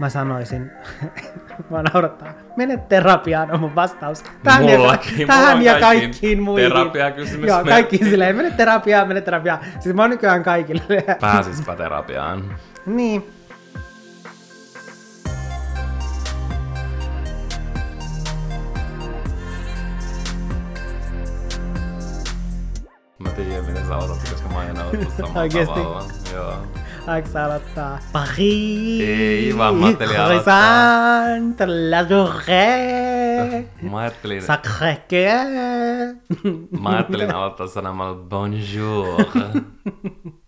[0.00, 0.70] mä sanoisin,
[1.70, 4.24] mä naurattaa, mene terapiaan on mun vastaus.
[4.42, 6.72] Tähän, Mullakin, ja, tähän mulla ja kaikkiin kaikkiin muihin.
[6.72, 7.48] terapiakysymys.
[7.48, 9.58] Joo, Me- kaikkiin silleen, mene terapiaan, mene terapiaan.
[9.80, 10.82] Siis mä oon nykyään kaikille.
[11.20, 12.56] Pääsispä terapiaan.
[12.86, 13.30] niin.
[23.18, 25.74] Mä tiedän, miten sä otat, koska mä en aloittaa samalla Oikeesti?
[25.74, 26.04] tavalla.
[26.34, 26.54] Joo.
[27.06, 27.98] Aiko sä aloittaa?
[28.12, 29.00] Paris!
[29.00, 36.16] Ei, vaan mä ajattelin Croissant, la journée, Mä ajattelin, sacré cœur.
[36.80, 39.24] mä ajattelin aloittaa sanomalla bonjour.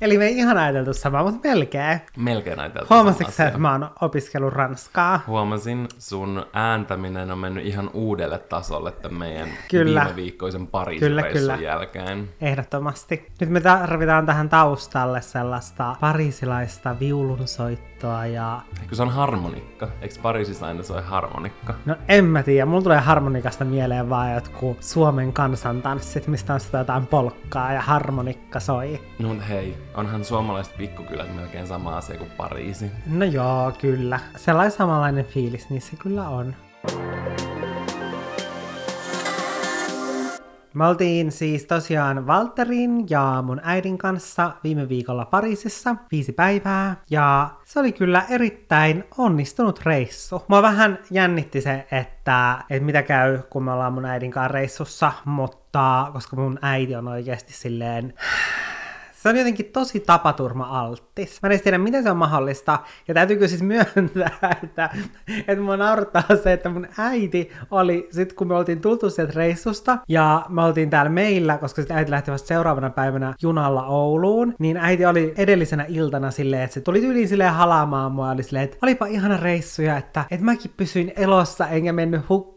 [0.00, 2.00] Eli me ei ihan ajateltu samaa, mutta melkein.
[2.16, 5.20] Melkein ajateltu Huomasitko sä, että mä oon opiskellut ranskaa?
[5.26, 10.00] Huomasin, sun ääntäminen on mennyt ihan uudelle tasolle tämän meidän Kyllä.
[10.04, 11.56] viime viikkoisen Kyllä, Pariisin kyllä.
[11.56, 12.28] jälkeen.
[12.40, 13.26] Ehdottomasti.
[13.40, 17.95] Nyt me tarvitaan tähän taustalle sellaista parisilaista viulunsoittoa
[18.32, 18.62] ja...
[18.82, 19.88] Eikö se on harmonikka?
[20.00, 21.74] Eikö Pariisissa aina soi harmonikka?
[21.86, 26.78] No en mä tiedä, mulla tulee harmonikasta mieleen vaan jotkut Suomen kansantanssit, mistä on sitä
[26.78, 29.00] jotain polkkaa ja harmonikka soi.
[29.18, 32.90] No mutta hei, onhan suomalaiset pikkukylät melkein sama asia kuin Pariisi.
[33.06, 34.20] No joo, kyllä.
[34.36, 36.54] Sellainen samanlainen fiilis niissä kyllä on.
[40.76, 47.50] Me oltiin siis tosiaan Valterin ja mun äidin kanssa viime viikolla Pariisissa viisi päivää ja
[47.64, 50.42] se oli kyllä erittäin onnistunut reissu.
[50.48, 55.12] Mua vähän jännitti se, että, että mitä käy, kun me ollaan mun äidin kanssa reissussa,
[55.24, 58.14] mutta koska mun äiti on oikeasti silleen
[59.26, 61.38] se on jotenkin tosi tapaturma-alttis.
[61.42, 62.78] Mä en tiedä, miten se on mahdollista.
[63.08, 64.30] Ja täytyykö siis myöntää,
[64.64, 64.90] että,
[65.48, 69.98] että mua naurattaa se, että mun äiti oli, sit kun me oltiin tultu sieltä reissusta,
[70.08, 74.76] ja me oltiin täällä meillä, koska sitten äiti lähti vasta seuraavana päivänä junalla Ouluun, niin
[74.76, 78.76] äiti oli edellisenä iltana silleen, että se tuli tyyliin silleen halaamaan mua, oli silleen, että
[78.82, 82.55] olipa ihana reissuja, että, että mäkin pysyin elossa, enkä mennyt hukkaan.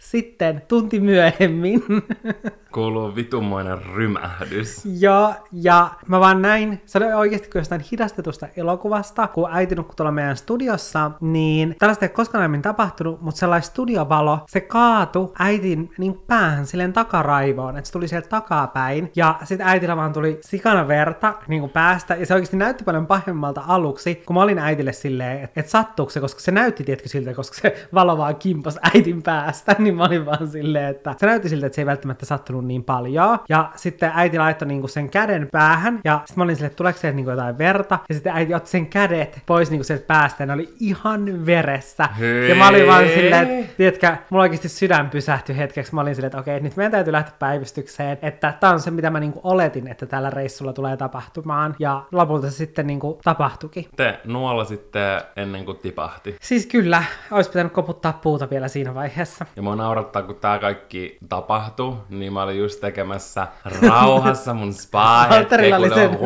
[0.00, 1.82] Sitten tunti myöhemmin
[2.74, 4.82] Kuuluu vitummoinen rymähdys.
[4.98, 9.94] Joo, ja mä vaan näin, se oli oikeasti kuin jostain hidastetusta elokuvasta, kun äiti nukkui
[9.96, 15.90] tuolla meidän studiossa, niin tällaista ei koskaan aiemmin tapahtunut, mutta sellainen studiovalo, se kaatu äitin
[15.98, 20.88] niin päähän silleen takaraivoon, että se tuli sieltä takapäin, ja sitten äitillä vaan tuli sikana
[20.88, 24.92] verta niin kuin päästä, ja se oikeasti näytti paljon pahemmalta aluksi, kun mä olin äitille
[24.92, 28.78] silleen, että et sattuuko se, koska se näytti, tiedätkö, siltä, koska se valo vaan kimpas
[28.94, 32.26] äitin päästä, niin mä olin vaan silleen, että se näytti siltä, että se ei välttämättä
[32.26, 33.38] sattunut niin paljon.
[33.48, 36.98] Ja sitten äiti laittoi niinku sen käden päähän, ja sitten mä olin silleen, että tuleeko
[36.98, 40.46] sieltä niinku jotain verta, ja sitten äiti otti sen kädet pois niinku sieltä päästä, ja
[40.46, 42.08] ne oli ihan veressä.
[42.48, 46.26] Ja mä olin vaan silleen, että tiedätkö, mulla oikeasti sydän pysähtyi hetkeksi, mä olin silleen,
[46.26, 49.88] että okei, nyt meidän täytyy lähteä päivystykseen, että tää on se, mitä mä niinku oletin,
[49.88, 53.86] että tällä reissulla tulee tapahtumaan, ja lopulta se sitten niinku tapahtuikin.
[53.96, 56.36] Te nuolasitte ennen kuin tipahti.
[56.40, 59.23] Siis kyllä, olisi pitänyt koputtaa puuta vielä siinä vaiheessa.
[59.56, 63.46] Ja mua naurattaa, kun tää kaikki tapahtui, niin mä olin just tekemässä
[63.88, 66.18] rauhassa mun spa Valtterilla oli sen-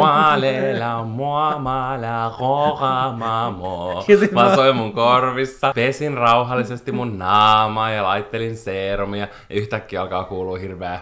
[4.33, 9.29] mä- soin mun korvissa, pesin rauhallisesti mun naamaa ja laittelin seerumia.
[9.51, 11.01] Ja yhtäkkiä alkaa kuulua hirveä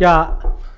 [0.00, 0.28] Ja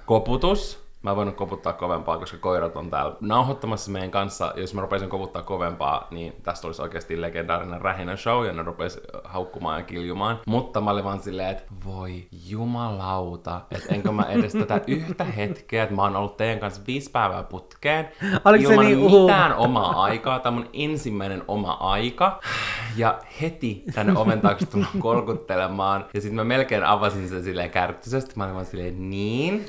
[0.07, 0.86] koputus.
[1.07, 4.53] Mä en voinut koputtaa kovempaa, koska koirat on täällä nauhoittamassa meidän kanssa.
[4.57, 9.01] Jos mä rupeisin koputtaa kovempaa, niin tästä olisi oikeasti legendaarinen rähinä show ja ne rupes
[9.25, 10.41] haukkumaan ja kiljumaan.
[10.47, 15.83] Mutta mä olin vaan silleen, että voi jumalauta, että enkö mä edes tätä yhtä hetkeä,
[15.83, 18.09] että mä oon ollut teidän kanssa viisi päivää putkeen.
[18.45, 19.27] Oliko se ilman niin uhu?
[19.27, 20.39] mitään omaa aikaa.
[20.39, 22.41] Tämä on ensimmäinen oma aika.
[22.97, 26.05] Ja heti tänne oven taakse tullut kolkuttelemaan.
[26.15, 28.33] Ja sitten mä melkein avasin sen silleen kärttisesti.
[28.37, 29.67] Mä olin vaan silleen niin.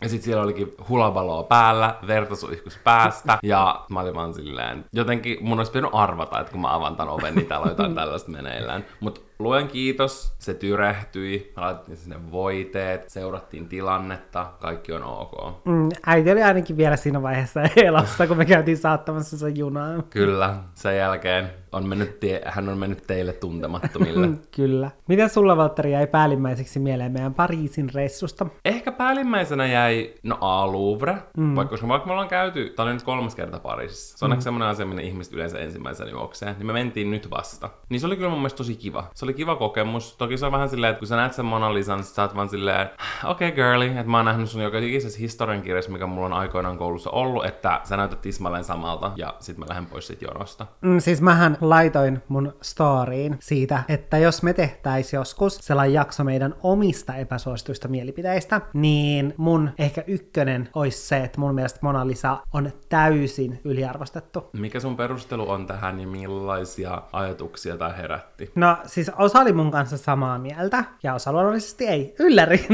[0.00, 3.38] Ja sitten siellä olikin hulavaloa päällä, verta suihkus päästä.
[3.42, 7.12] Ja mä olin vaan silleen, jotenkin mun olisi pitänyt arvata, että kun mä avaan tämän
[7.12, 8.84] oven, niin täällä on jotain tällaista meneillään.
[9.00, 15.64] Mutta luen kiitos, se tyrehtyi, laitettiin sinne voiteet, seurattiin tilannetta, kaikki on ok.
[15.64, 20.04] mm, äiti oli ainakin vielä siinä vaiheessa elossa, kun me käytiin saattamassa sen junaan.
[20.10, 24.28] Kyllä, sen jälkeen on mennyt tie- hän on mennyt teille tuntemattomille.
[24.56, 24.90] Kyllä.
[25.08, 28.46] Mitä sulla, Valtteri, jäi päällimmäiseksi mieleen meidän Pariisin reissusta?
[28.64, 31.54] Ehkä päällimmäisenä jäi, no A, Louvre, mm.
[31.54, 34.40] vaikka, koska vaikka me ollaan käyty, tää oli nyt kolmas kerta Pariisissa, se on mm.
[34.40, 37.70] semmoinen asia, minne ihmiset yleensä ensimmäisenä juoksee, niin me mentiin nyt vasta.
[37.88, 39.10] Niin se oli kyllä mun mielestä tosi kiva.
[39.14, 40.16] Se oli kiva kokemus.
[40.16, 42.48] Toki se on vähän silleen, että kun sä näet sen Mona Lisan, sä oot vaan
[42.48, 42.90] silleen,
[43.24, 46.78] okei okay, girly, että mä oon nähnyt sun joka ikisessä historiankirjassa, mikä mulla on aikoinaan
[46.78, 50.66] koulussa ollut, että sä näytät tismalleen samalta ja sit mä lähden pois sit jonosta.
[50.80, 56.54] Mm, siis mähän laitoin mun storyin siitä, että jos me tehtäis joskus sellainen jakso meidän
[56.62, 62.70] omista epäsuosituista mielipiteistä, niin mun ehkä ykkönen olisi se, että mun mielestä Mona Lisa on
[62.88, 64.50] täysin yliarvostettu.
[64.52, 68.52] Mikä sun perustelu on tähän ja millaisia ajatuksia tämä herätti?
[68.54, 72.14] No siis osa oli mun kanssa samaa mieltä ja osa luonnollisesti ei.
[72.18, 72.66] Ylläri.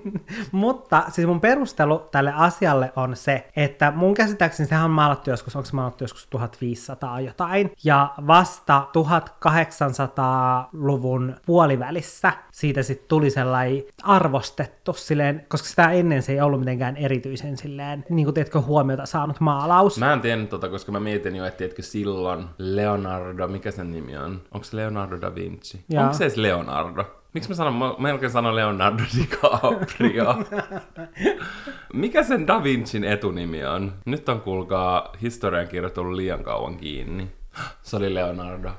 [0.52, 5.56] Mutta siis mun perustelu tälle asialle on se, että mun käsittääkseni sehän on maalattu joskus,
[5.56, 7.72] onko se maalattu joskus 1500 jotain.
[7.84, 16.40] Ja vasta 1800-luvun puolivälissä siitä sitten tuli sellainen arvostettu silleen, koska sitä ennen se ei
[16.40, 19.98] ollut mitenkään erityisen silleen, niin kuin teetkö huomiota saanut maalaus.
[19.98, 24.16] Mä en tiennyt tota, koska mä mietin jo, että tiedätkö silloin Leonardo, mikä sen nimi
[24.16, 24.42] on?
[24.54, 25.84] Onko se Leonardo da Vinci?
[25.88, 26.02] Joo.
[26.02, 27.04] Onko se edes Leonardo?
[27.34, 30.36] Miksi mä sanon, mä melkein sanon Leonardo DiCaprio.
[31.92, 33.92] Mikä sen Da Vincin etunimi on?
[34.04, 37.28] Nyt on kuulkaa historiankirjat tullut liian kauan kiinni.
[37.82, 38.70] Se oli Leonardo.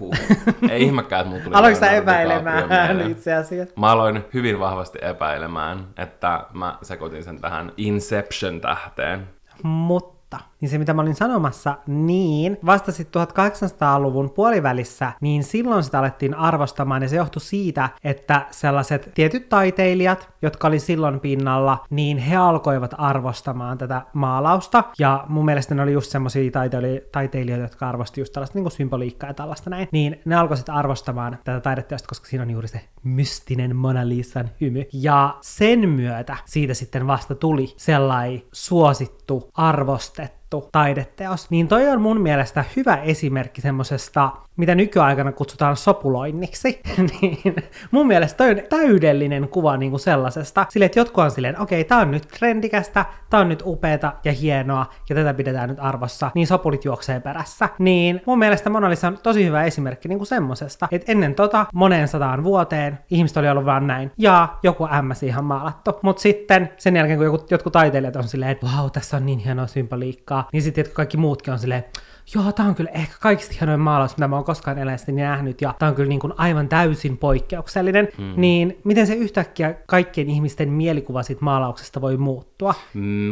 [0.00, 0.14] Huh.
[0.70, 3.74] Ei ihmekään, että mulla tuli Aloinko sä epäilemään itse asiassa?
[3.80, 9.28] Mä aloin hyvin vahvasti epäilemään, että mä sekoitin sen tähän Inception-tähteen.
[9.62, 15.98] Mutta, niin se mitä mä olin sanomassa, niin vasta sitten 1800-luvun puolivälissä, niin silloin sitä
[15.98, 22.18] alettiin arvostamaan, ja se johtui siitä, että sellaiset tietyt taiteilijat, jotka oli silloin pinnalla, niin
[22.18, 27.88] he alkoivat arvostamaan tätä maalausta, ja mun mielestä ne oli just semmoisia taiteili- taiteilijoita, jotka
[27.88, 32.08] arvosti just tällaista niin symboliikkaa ja tällaista näin, niin ne alkoi sitten arvostamaan tätä taideteosta,
[32.08, 37.34] koska siinä on juuri se mystinen Mona Lisan hymy, ja sen myötä siitä sitten vasta
[37.34, 45.32] tuli sellainen suosittu, arvostettu, taideteos, niin toi on mun mielestä hyvä esimerkki semmosesta, mitä nykyaikana
[45.32, 46.80] kutsutaan sopuloinniksi,
[47.20, 47.56] niin
[47.90, 51.88] mun mielestä toi on täydellinen kuva niinku sellaisesta, sille että jotkut on silleen, okei, okay,
[51.88, 56.30] tää on nyt trendikästä, tää on nyt upeeta ja hienoa, ja tätä pidetään nyt arvossa,
[56.34, 57.68] niin sopulit juoksee perässä.
[57.78, 62.08] Niin mun mielestä Mona Lisa on tosi hyvä esimerkki niinku semmosesta, että ennen tota moneen
[62.08, 65.98] sataan vuoteen ihmiset oli ollut vaan näin, ja joku ämmäs ihan maalattu.
[66.02, 69.38] Mutta sitten sen jälkeen, kun joku, jotkut taiteilijat on silleen, että vau, tässä on niin
[69.38, 71.84] hienoa symboliikkaa, niin sitten jotkut
[72.34, 75.74] joo, tää on kyllä ehkä kaikista hienoin maalaus, mitä mä oon koskaan elämässäni nähnyt, ja
[75.78, 78.32] tää on kyllä niin kuin aivan täysin poikkeuksellinen, mm.
[78.36, 82.74] niin miten se yhtäkkiä kaikkien ihmisten mielikuva siitä maalauksesta voi muuttua?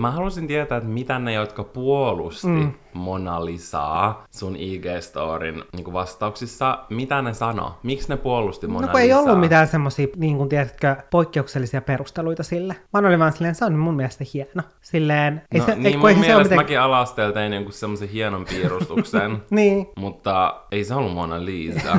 [0.00, 2.72] Mä haluaisin tietää, että mitä ne, jotka puolusti mm.
[2.94, 7.78] Mona Lisaa sun IG-storin niin vastauksissa, mitä ne sano?
[7.82, 9.20] Miksi ne puolusti Mona No kun ei Lisaa?
[9.20, 12.76] ollut mitään semmosia, niin kuin tiedätkö, poikkeuksellisia perusteluita sille.
[12.92, 14.62] Vaan oli vaan silleen, se on mun mielestä hieno.
[14.80, 16.58] Silleen, ei no, se, niin ei, mun se mielestä miten...
[16.58, 18.44] mäkin alasteella tein jonkun semmoisen hienon
[18.86, 19.42] piirustuksen.
[19.50, 21.98] Niin, Mutta ei se ollut Mona Lisa.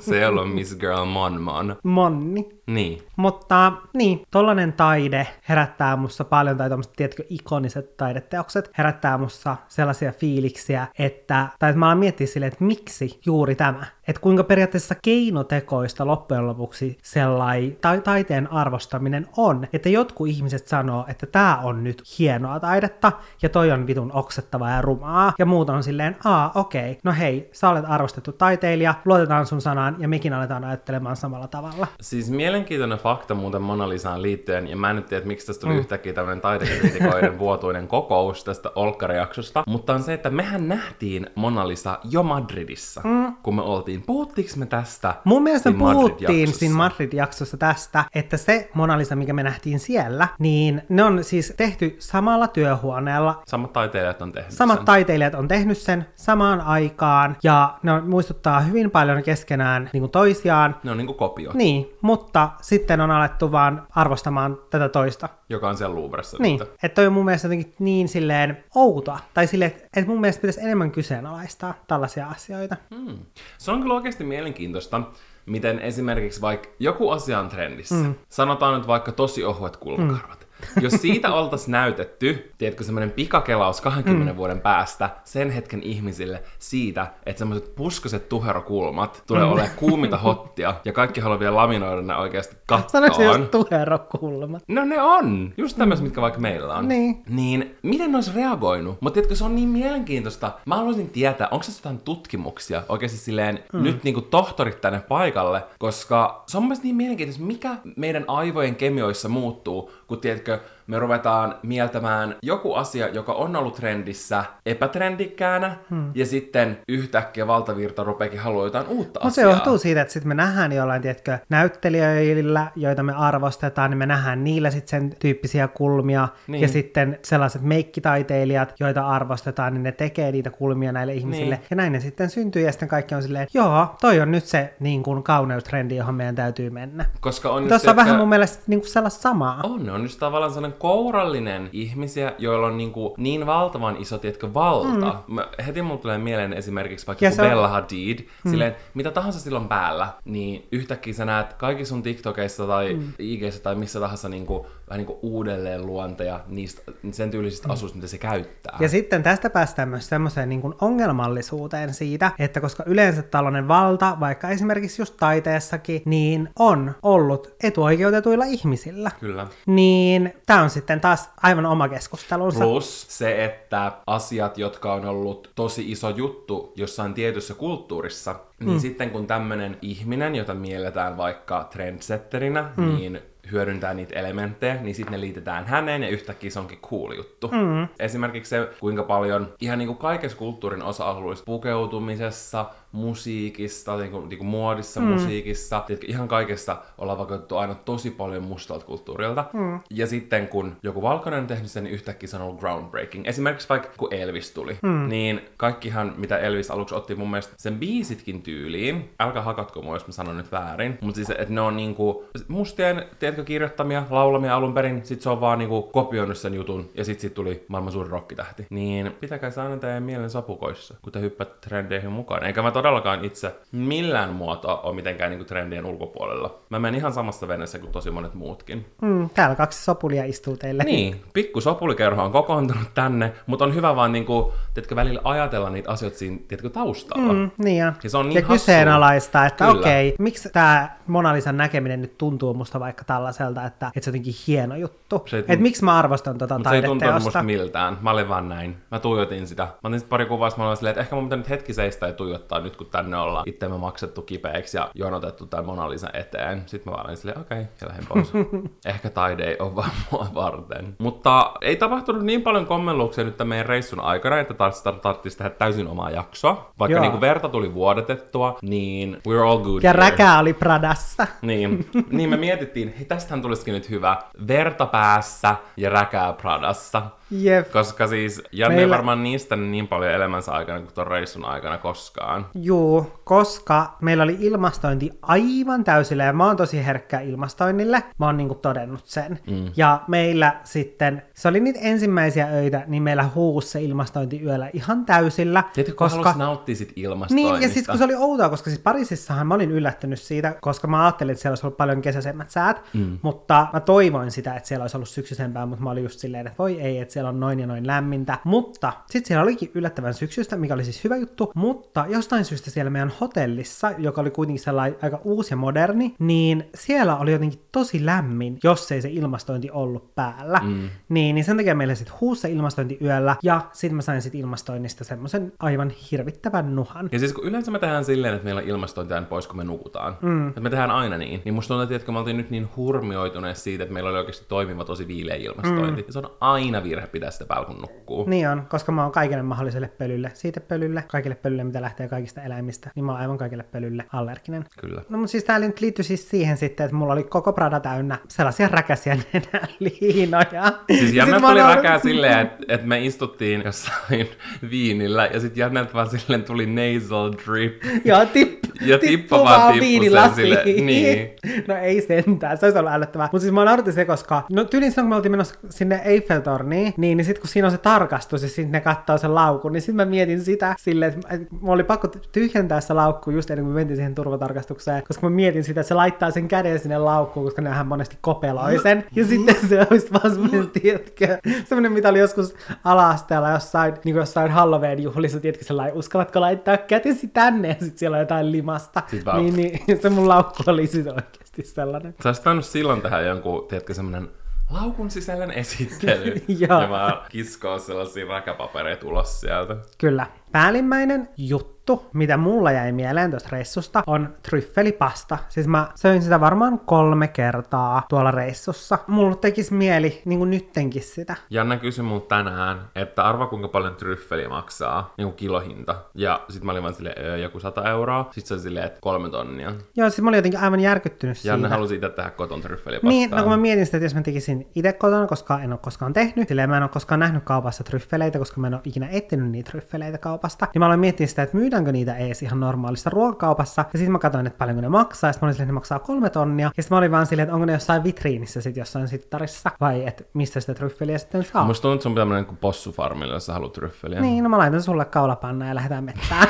[0.00, 1.76] se ei ollut Miss Girl Mon Mon.
[1.84, 2.48] monni.
[2.66, 3.02] Niin.
[3.16, 10.12] Mutta niin, tollanen taide herättää musta paljon, tai tommoset, tiedätkö, ikoniset taideteokset herättää musta sellaisia
[10.12, 13.84] fiiliksiä, että, tai että mä alan miettiä silleen, että miksi juuri tämä.
[14.08, 21.04] Että kuinka periaatteessa keinotekoista loppujen lopuksi sellai ta- taiteen arvostaminen on, että jotkut ihmiset sanoo,
[21.08, 23.12] että tämä on nyt hienoa taidetta,
[23.42, 27.12] ja toi on vitun oksettavaa ja rumaa, ja muut on silleen, aa, okei, okay, no
[27.18, 31.86] hei, sä olet arvostettu taiteilija, luotetaan sun sanaan, ja mekin aletaan ajattelemaan samalla tavalla.
[32.00, 35.60] Siis mielenkiintoinen fakta muuten Mona Lisaan liittyen, ja mä en nyt tiedä, että miksi tästä
[35.60, 35.78] tuli mm.
[35.78, 41.98] yhtäkkiä tämmöinen taidekritikoiden vuotuinen kokous tästä Olkkarijaksosta, mutta on se, että mehän nähtiin Mona Lisa
[42.10, 43.34] jo Madridissa, mm.
[43.42, 44.02] kun me oltiin.
[44.02, 45.14] Puhuttiinko me tästä?
[45.24, 50.28] Mun mielestä siinä puhuttiin siinä Madrid-jaksossa tästä, että se Mona Lisa, mikä me nähtiin siellä,
[50.38, 53.42] niin ne on siis tehty samalla työhuoneella.
[53.46, 54.84] Samat taiteilijat on tehnyt Samat sen.
[54.84, 60.10] taiteilijat on tehnyt sen samaan aikaan, ja ne on, muistuttaa hyvin paljon keskenään niin kuin
[60.10, 60.76] toisiaan.
[60.82, 65.28] Ne on niinku kopio, Niin, mutta sitten on alettu vaan arvostamaan tätä toista.
[65.48, 66.68] joka on siellä Louvressa Niin, nyt.
[66.82, 70.60] että toi on mun mielestä jotenkin niin silleen outoa, tai silleen, että mun mielestä pitäisi
[70.60, 72.76] enemmän kyseenalaistaa tällaisia asioita.
[72.94, 73.18] Hmm.
[73.58, 75.00] Se on kyllä oikeasti mielenkiintoista,
[75.46, 77.94] miten esimerkiksi vaikka joku asia on trendissä.
[77.94, 78.14] Mm.
[78.28, 80.40] Sanotaan nyt vaikka tosi ohuet kulmakarvat.
[80.40, 80.43] Mm.
[80.80, 84.36] Jos siitä oltaisiin näytetty, tiedätkö, semmoinen pikakelaus 20 mm.
[84.36, 89.52] vuoden päästä sen hetken ihmisille siitä, että semmoiset puskoset tuherokulmat tulee mm.
[89.52, 93.04] olemaan kuuminta hottia ja kaikki haluaa vielä laminoida ne oikeasti kattoon.
[93.04, 94.58] just tuherokulma.
[94.68, 95.52] No ne on!
[95.56, 96.88] Just tämmöiset, mitkä vaikka meillä on.
[96.88, 97.22] Niin.
[97.28, 98.96] Niin, miten ne olisi reagoinut?
[99.00, 100.52] Mutta tiedätkö, se on niin mielenkiintoista.
[100.66, 103.82] Mä haluaisin tietää, onko se jotain tutkimuksia oikeasti silleen mm.
[103.82, 108.76] nyt niinku tohtorit tänne paikalle, koska se on mun mielestä niin mielenkiintoista, mikä meidän aivojen
[108.76, 115.76] kemioissa muuttuu, kun tiedätkö, zeggen me ruvetaan mieltämään joku asia, joka on ollut trendissä epätrendikkäänä,
[115.90, 116.10] hmm.
[116.14, 119.50] ja sitten yhtäkkiä valtavirta rupeakin haluaa jotain uutta se asiaa.
[119.50, 124.44] johtuu siitä, että sitten me nähdään jollain, tiedätkö, näyttelijöillä, joita me arvostetaan, niin me nähdään
[124.44, 126.62] niillä sitten sen tyyppisiä kulmia, Niin.
[126.62, 131.66] ja sitten sellaiset meikkitaiteilijat, joita arvostetaan, niin ne tekee niitä kulmia näille ihmisille, Niin.
[131.70, 134.74] ja näin ne sitten syntyy, ja sitten kaikki on silleen, joo, toi on nyt se
[134.80, 137.04] niin kuin kauneustrendi, johon meidän täytyy mennä.
[137.20, 139.60] Koska on Tuossa on vähän mun mielestä niin kuin sellaista samaa.
[139.62, 144.54] On, ne on just tavallaan sellainen kourallinen ihmisiä, joilla on niinku niin valtavan iso, tiedätkö,
[144.54, 145.22] valta.
[145.26, 145.34] Mm.
[145.34, 148.50] Mä, heti mulle tulee mieleen esimerkiksi vaikka on- Bella Hadid, mm.
[148.50, 153.12] silleen, mitä tahansa silloin päällä, niin yhtäkkiä sä näet kaikki sun TikTokeissa tai mm.
[153.18, 157.72] IGssä tai missä tahansa niinku, vähän niinku uudelleen luonteja niistä, sen tyylisistä mm.
[157.72, 158.76] asuista, mitä se käyttää.
[158.80, 164.16] Ja sitten tästä päästään myös semmoiseen niin kuin ongelmallisuuteen siitä, että koska yleensä tällainen valta,
[164.20, 169.10] vaikka esimerkiksi just taiteessakin, niin on ollut etuoikeutetuilla ihmisillä.
[169.20, 169.46] Kyllä.
[169.66, 172.64] Niin tämä on sitten taas aivan oma keskustelunsa.
[172.64, 178.78] Plus se, että asiat, jotka on ollut tosi iso juttu jossain tietyssä kulttuurissa, niin Mm.
[178.80, 182.96] sitten kun tämmöinen ihminen, jota mielletään vaikka trendsetterinä, mm.
[182.96, 183.20] niin
[183.52, 187.48] hyödyntää niitä elementtejä, niin sitten ne liitetään häneen ja yhtäkkiä se onkin cool juttu.
[187.48, 187.88] Mm.
[187.98, 194.38] Esimerkiksi se, kuinka paljon ihan niin kuin kaikessa kulttuurin osa-alueissa, pukeutumisessa, musiikissa, niin kuin, niin
[194.38, 195.06] kuin muodissa, mm.
[195.06, 199.44] musiikissa, tiedätkö, ihan kaikessa ollaan vakuutettu aina tosi paljon mustalta kulttuurilta.
[199.52, 199.80] Mm.
[199.90, 203.26] Ja sitten kun joku valkoinen on tehnyt sen, niin yhtäkkiä se on ollut groundbreaking.
[203.26, 205.08] Esimerkiksi vaikka kun Elvis tuli, mm.
[205.08, 210.06] niin kaikkihan, mitä Elvis aluksi otti mun mielestä sen biisitkin tyyliin, älkää hakatko mua, jos
[210.06, 214.74] mä sanon nyt väärin, mutta siis, että ne on niinku mustien, tiedätkö, kirjoittamia, laulamia alun
[214.74, 218.12] perin, sit se on vaan niinku kopioinut sen jutun, ja sit sit tuli maailman suurin
[218.12, 218.66] rokkitähti.
[218.70, 222.44] Niin pitäkää se aina teidän mielen sapukoissa, kun te hyppät trendeihin mukaan.
[222.44, 226.54] Eikä mä todellakaan itse millään muotoa ole mitenkään niinku trendien ulkopuolella.
[226.70, 228.86] Mä menen ihan samassa veneessä kuin tosi monet muutkin.
[229.02, 230.84] Mm, täällä kaksi sopulia istuu teille.
[230.84, 235.90] Niin, pikku sopulikerho on kokoontunut tänne, mutta on hyvä vaan niinku, tiedätkö, välillä ajatella niitä
[235.90, 237.32] asioita siinä, tiedätkö, taustalla.
[237.32, 238.54] Mm, niin ja, Ja se on niin ja hassua.
[238.56, 239.80] kyseenalaista, että Kyllä.
[239.80, 244.14] okei, miksi tämä Mona Lisan näkeminen nyt tuntuu musta vaikka tällaiselta, että, että se on
[244.14, 245.22] jotenkin hieno juttu.
[245.26, 247.98] Se ei Että tunt- miksi mä arvostan tota Mutta se ei tuntunut musta miltään.
[248.00, 248.76] Mä olin vaan näin.
[248.90, 249.62] Mä tuijotin sitä.
[249.62, 252.06] Mä otin sit pari kuvaa, mä olin silleen, että ehkä mun pitää nyt hetki seistä
[252.06, 256.62] ja tuijottaa nyt, kun tänne ollaan itseämme maksettu kipeäksi ja jonotettu tämän Mona Lisan eteen.
[256.66, 258.32] Sitten mä vaan olin silleen, okei, okay, ja lähdin pois.
[258.94, 260.96] ehkä taide ei ole vaan mua varten.
[260.98, 264.54] Mutta ei tapahtunut niin paljon kommelluksia nyt tämän meidän reissun aikana, että
[265.02, 266.70] tarvitsisi tehdä täysin omaa jaksoa.
[266.78, 267.02] Vaikka Joo.
[267.02, 270.00] niinku verta tuli vuodetettua, niin we're all good Ja here.
[270.00, 271.26] räkää oli Pradassa.
[271.42, 274.16] Niin, niin me mietittiin, hei tästähän tulisikin nyt hyvä.
[274.48, 277.02] Verta päässä ja räkää Pradassa.
[277.42, 277.72] Jep.
[277.72, 281.78] Koska siis Janne Meillä- ei varmaan niistä niin paljon elämänsä aikana kuin ton reissun aikana
[281.78, 282.46] koskaan.
[282.54, 288.02] Juu, koska meillä oli ilmastointi aivan täysillä ja mä oon tosi herkkä ilmastoinnille.
[288.18, 289.38] Mä oon niinku todennut sen.
[289.50, 289.72] Mm.
[289.76, 295.04] Ja meillä sitten, se oli niitä ensimmäisiä öitä, niin meillä huusi se ilmastointi yöllä ihan
[295.06, 295.64] täysillä.
[295.72, 296.34] Tiedätkö, kun koska...
[296.36, 297.52] nauttia sit ilmastoinnista.
[297.52, 300.88] Niin, ja sitten kun se oli outoa, koska siis Pariisissahan mä olin yllättynyt siitä, koska
[300.88, 303.18] mä ajattelin, että siellä olisi ollut paljon kesäisemmät säät, mm.
[303.22, 306.58] mutta mä toivoin sitä, että siellä olisi ollut syksyisempää, mutta mä olin just silleen, että
[306.58, 308.38] voi ei, että siellä on noin ja noin lämmintä.
[308.44, 312.90] Mutta sitten siellä olikin yllättävän syksyistä, mikä oli siis hyvä juttu, mutta jostain syystä siellä
[312.90, 318.06] meidän hotellissa, joka oli kuitenkin sellainen aika uusi ja moderni, niin siellä oli jotenkin tosi
[318.06, 320.60] lämmin, jos ei se ilmastointi ollut päällä.
[320.64, 320.88] Mm.
[321.08, 324.40] Niin, niin sen takia meillä sitten huusi se ilmastointi yöllä, ja sitten mä sain sitten
[324.40, 327.08] ilmastoinnista semmoisen aivan hirvittävän nuhan.
[327.12, 329.64] Ja siis kun yleensä me tehdään silleen, että meillä on ilmastointi aina pois, kun me
[329.64, 330.16] nukutaan.
[330.22, 330.48] Mm.
[330.48, 331.42] Että me tehdään aina niin.
[331.44, 334.84] Niin musta tuntuu, että me oltiin nyt niin hurmioituneet siitä, että meillä oli oikeasti toimiva
[334.84, 336.02] tosi viileä ilmastointi.
[336.02, 336.06] Mm.
[336.06, 338.24] Ja se on aina virhe pitää sitä päällä, kun nukkuu.
[338.28, 342.90] Niin on, koska mä oon kaikille mahdolliselle pölylle, siitepölylle, kaikille pölylle, mitä lähtee kaikista eläimistä,
[342.94, 344.64] niin mä oon aivan kaikille pölylle allerginen.
[344.80, 345.02] Kyllä.
[345.08, 348.18] No mutta siis tää nyt liittyi siis siihen sitten, että mulla oli koko Prada täynnä
[348.28, 350.72] sellaisia räkäisiä nenäliinoja.
[350.98, 354.28] Siis Ja Janne tuli oon- räkää silleen, että et me istuttiin jossain
[354.70, 357.82] viinillä, ja sitten Jannelta vaan silleen tuli nasal drip.
[358.04, 360.86] Joo, tipp, Ja tippa vaan viinilasiin.
[360.86, 361.30] niin.
[361.68, 363.28] No ei sentään, se olisi ollut älyttävää.
[363.32, 366.93] Mutta siis mä nautin se, koska no tyyliin silloin, kun me oltiin menossa sinne Eiffeltorniin,
[366.96, 369.80] niin, niin sitten kun siinä on se tarkastus ja sitten ne katsoo sen laukun, niin
[369.80, 373.74] sitten mä mietin sitä silleen, että mulla oli pakko tyhjentää se laukku just ennen kuin
[373.74, 377.46] me mentiin siihen turvatarkastukseen, koska mä mietin sitä, että se laittaa sen käden sinne laukkuun,
[377.46, 379.04] koska nehän monesti kopeloi sen.
[379.16, 384.16] Ja sitten se olisi vaan semmoinen, tiedätkö, semmoinen, mitä oli joskus ala-asteella jossain, niin kuin
[384.16, 389.02] jossain Halloween-juhlissa, tiedätkö, sellainen, uskallatko laittaa kätesi tänne, ja sitten siellä on jotain limasta.
[389.36, 392.14] Niin, niin, se mun laukku oli siis oikeasti sellainen.
[392.22, 394.28] Sä olisit silloin tehdä jonkun, tiedätkö, semmonen
[394.70, 396.34] laukun sisällön esittely.
[396.58, 399.76] Ja vaan kiskoa sellaisia räkäpapereita ulos sieltä.
[399.98, 400.26] Kyllä.
[400.54, 405.38] Päällimmäinen juttu, mitä mulla jäi mieleen tuosta reissusta, on tryffelipasta.
[405.48, 408.98] Siis mä söin sitä varmaan kolme kertaa tuolla reissussa.
[409.06, 411.36] Mulla tekisi mieli niin kuin nyttenkin sitä.
[411.50, 415.94] Janna kysyi multa tänään, että arva kuinka paljon tryffeli maksaa, niin kuin kilohinta.
[416.14, 418.28] Ja sit mä olin vaan silleen, "Öö, joku 100 euroa.
[418.30, 419.72] Sit se oli silleen, että kolme tonnia.
[419.96, 421.52] Joo, siis mä olin jotenkin aivan järkyttynyt siitä.
[421.52, 423.10] Janne halusi itse tehdä koton tryffelipastaa.
[423.10, 425.80] Niin, no kun mä mietin sitä, että jos mä tekisin itse kotona, koska en ole
[425.82, 429.08] koskaan tehnyt, silleen mä en ole koskaan nähnyt kaupassa tryffeleitä, koska mä en ole ikinä
[429.10, 433.10] etsinyt niitä tryffeleitä kaupasta, niin mä aloin miettiä sitä, että myydäänkö niitä ees ihan normaalissa
[433.10, 435.72] ruokakaupassa, ja sitten mä katsoin, että paljonko ne maksaa, ja sitten mä olin silleen, että
[435.72, 438.60] ne maksaa kolme tonnia, ja sitten mä olin vaan silleen, että onko ne jossain vitriinissä
[438.60, 441.64] sitten jossain sittarissa, vai että mistä sitä tryffeliä sitten saa.
[441.64, 444.20] Musta tuntuu, että sun pitää mennä niin possufarmille, jos sä haluat tryffeliä.
[444.20, 446.48] Niin, no mä laitan sulle kaulapanna ja lähdetään mettään.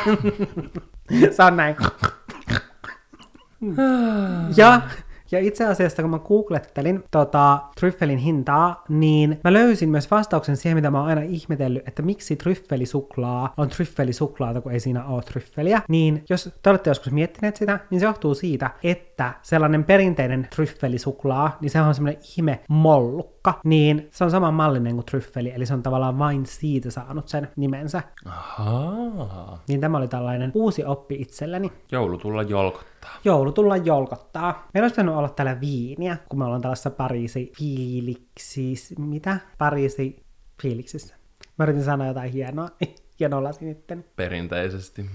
[1.36, 1.76] Se on näin.
[4.56, 4.80] ja,
[5.34, 10.76] ja itse asiassa, kun mä googlettelin tota, tryffelin hintaa, niin mä löysin myös vastauksen siihen,
[10.76, 15.82] mitä mä oon aina ihmetellyt, että miksi tryffelisuklaa on tryffelisuklaata, kun ei siinä ole tryffeliä.
[15.88, 21.58] Niin jos te olette joskus miettineet sitä, niin se johtuu siitä, että sellainen perinteinen tryffelisuklaa,
[21.60, 22.60] niin se on semmoinen ihme
[23.44, 27.28] mollukka, niin se on saman mallinen kuin tryffeli, eli se on tavallaan vain siitä saanut
[27.28, 28.02] sen nimensä.
[28.26, 29.62] Ahaa.
[29.68, 31.72] Niin tämä oli tällainen uusi oppi itselleni.
[31.92, 33.10] Joulu tulla jolkottaa.
[33.24, 34.68] Joulu tulla jolkottaa.
[34.74, 38.94] Meillä olisi pitänyt olla täällä viiniä, kun me ollaan tällaisessa Pariisi fiiliksissä.
[38.98, 39.38] Mitä?
[39.58, 40.24] Pariisi
[40.62, 41.14] fiiliksissä.
[41.58, 42.68] Mä yritin sanoa jotain hienoa.
[43.20, 44.04] Hienolla sitten.
[44.16, 45.06] Perinteisesti.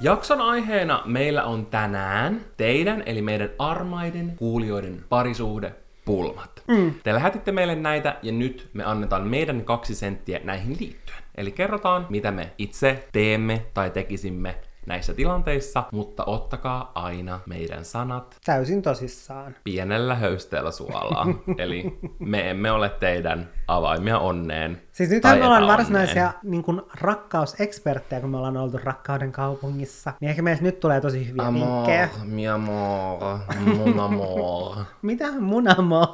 [0.00, 5.74] Jakson aiheena meillä on tänään teidän, eli meidän armaiden kuulijoiden parisuhde
[6.04, 6.62] pulmat.
[6.68, 6.94] Mm.
[7.02, 11.18] Te lähetitte meille näitä ja nyt me annetaan meidän kaksi senttiä näihin liittyen.
[11.34, 14.54] Eli kerrotaan, mitä me itse teemme tai tekisimme
[14.86, 19.56] näissä tilanteissa, mutta ottakaa aina meidän sanat Täysin tosissaan.
[19.64, 21.26] pienellä höysteellä suolaa.
[21.58, 24.82] Eli me emme ole teidän avaimia onneen.
[24.92, 30.12] Siis tai me ollaan varsinaisia niin kuin rakkauseksperttejä, kun me ollaan oltu rakkauden kaupungissa.
[30.20, 32.08] Niin ehkä meillä nyt tulee tosi hyviä Amor, vinkkejä.
[32.24, 33.38] mi amor,
[33.76, 34.76] mon amor.
[35.02, 36.08] Mitä mun amor?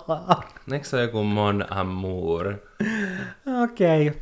[0.72, 2.54] Eikö se ole joku mon amour?
[3.62, 4.08] Okei.
[4.08, 4.20] Okay.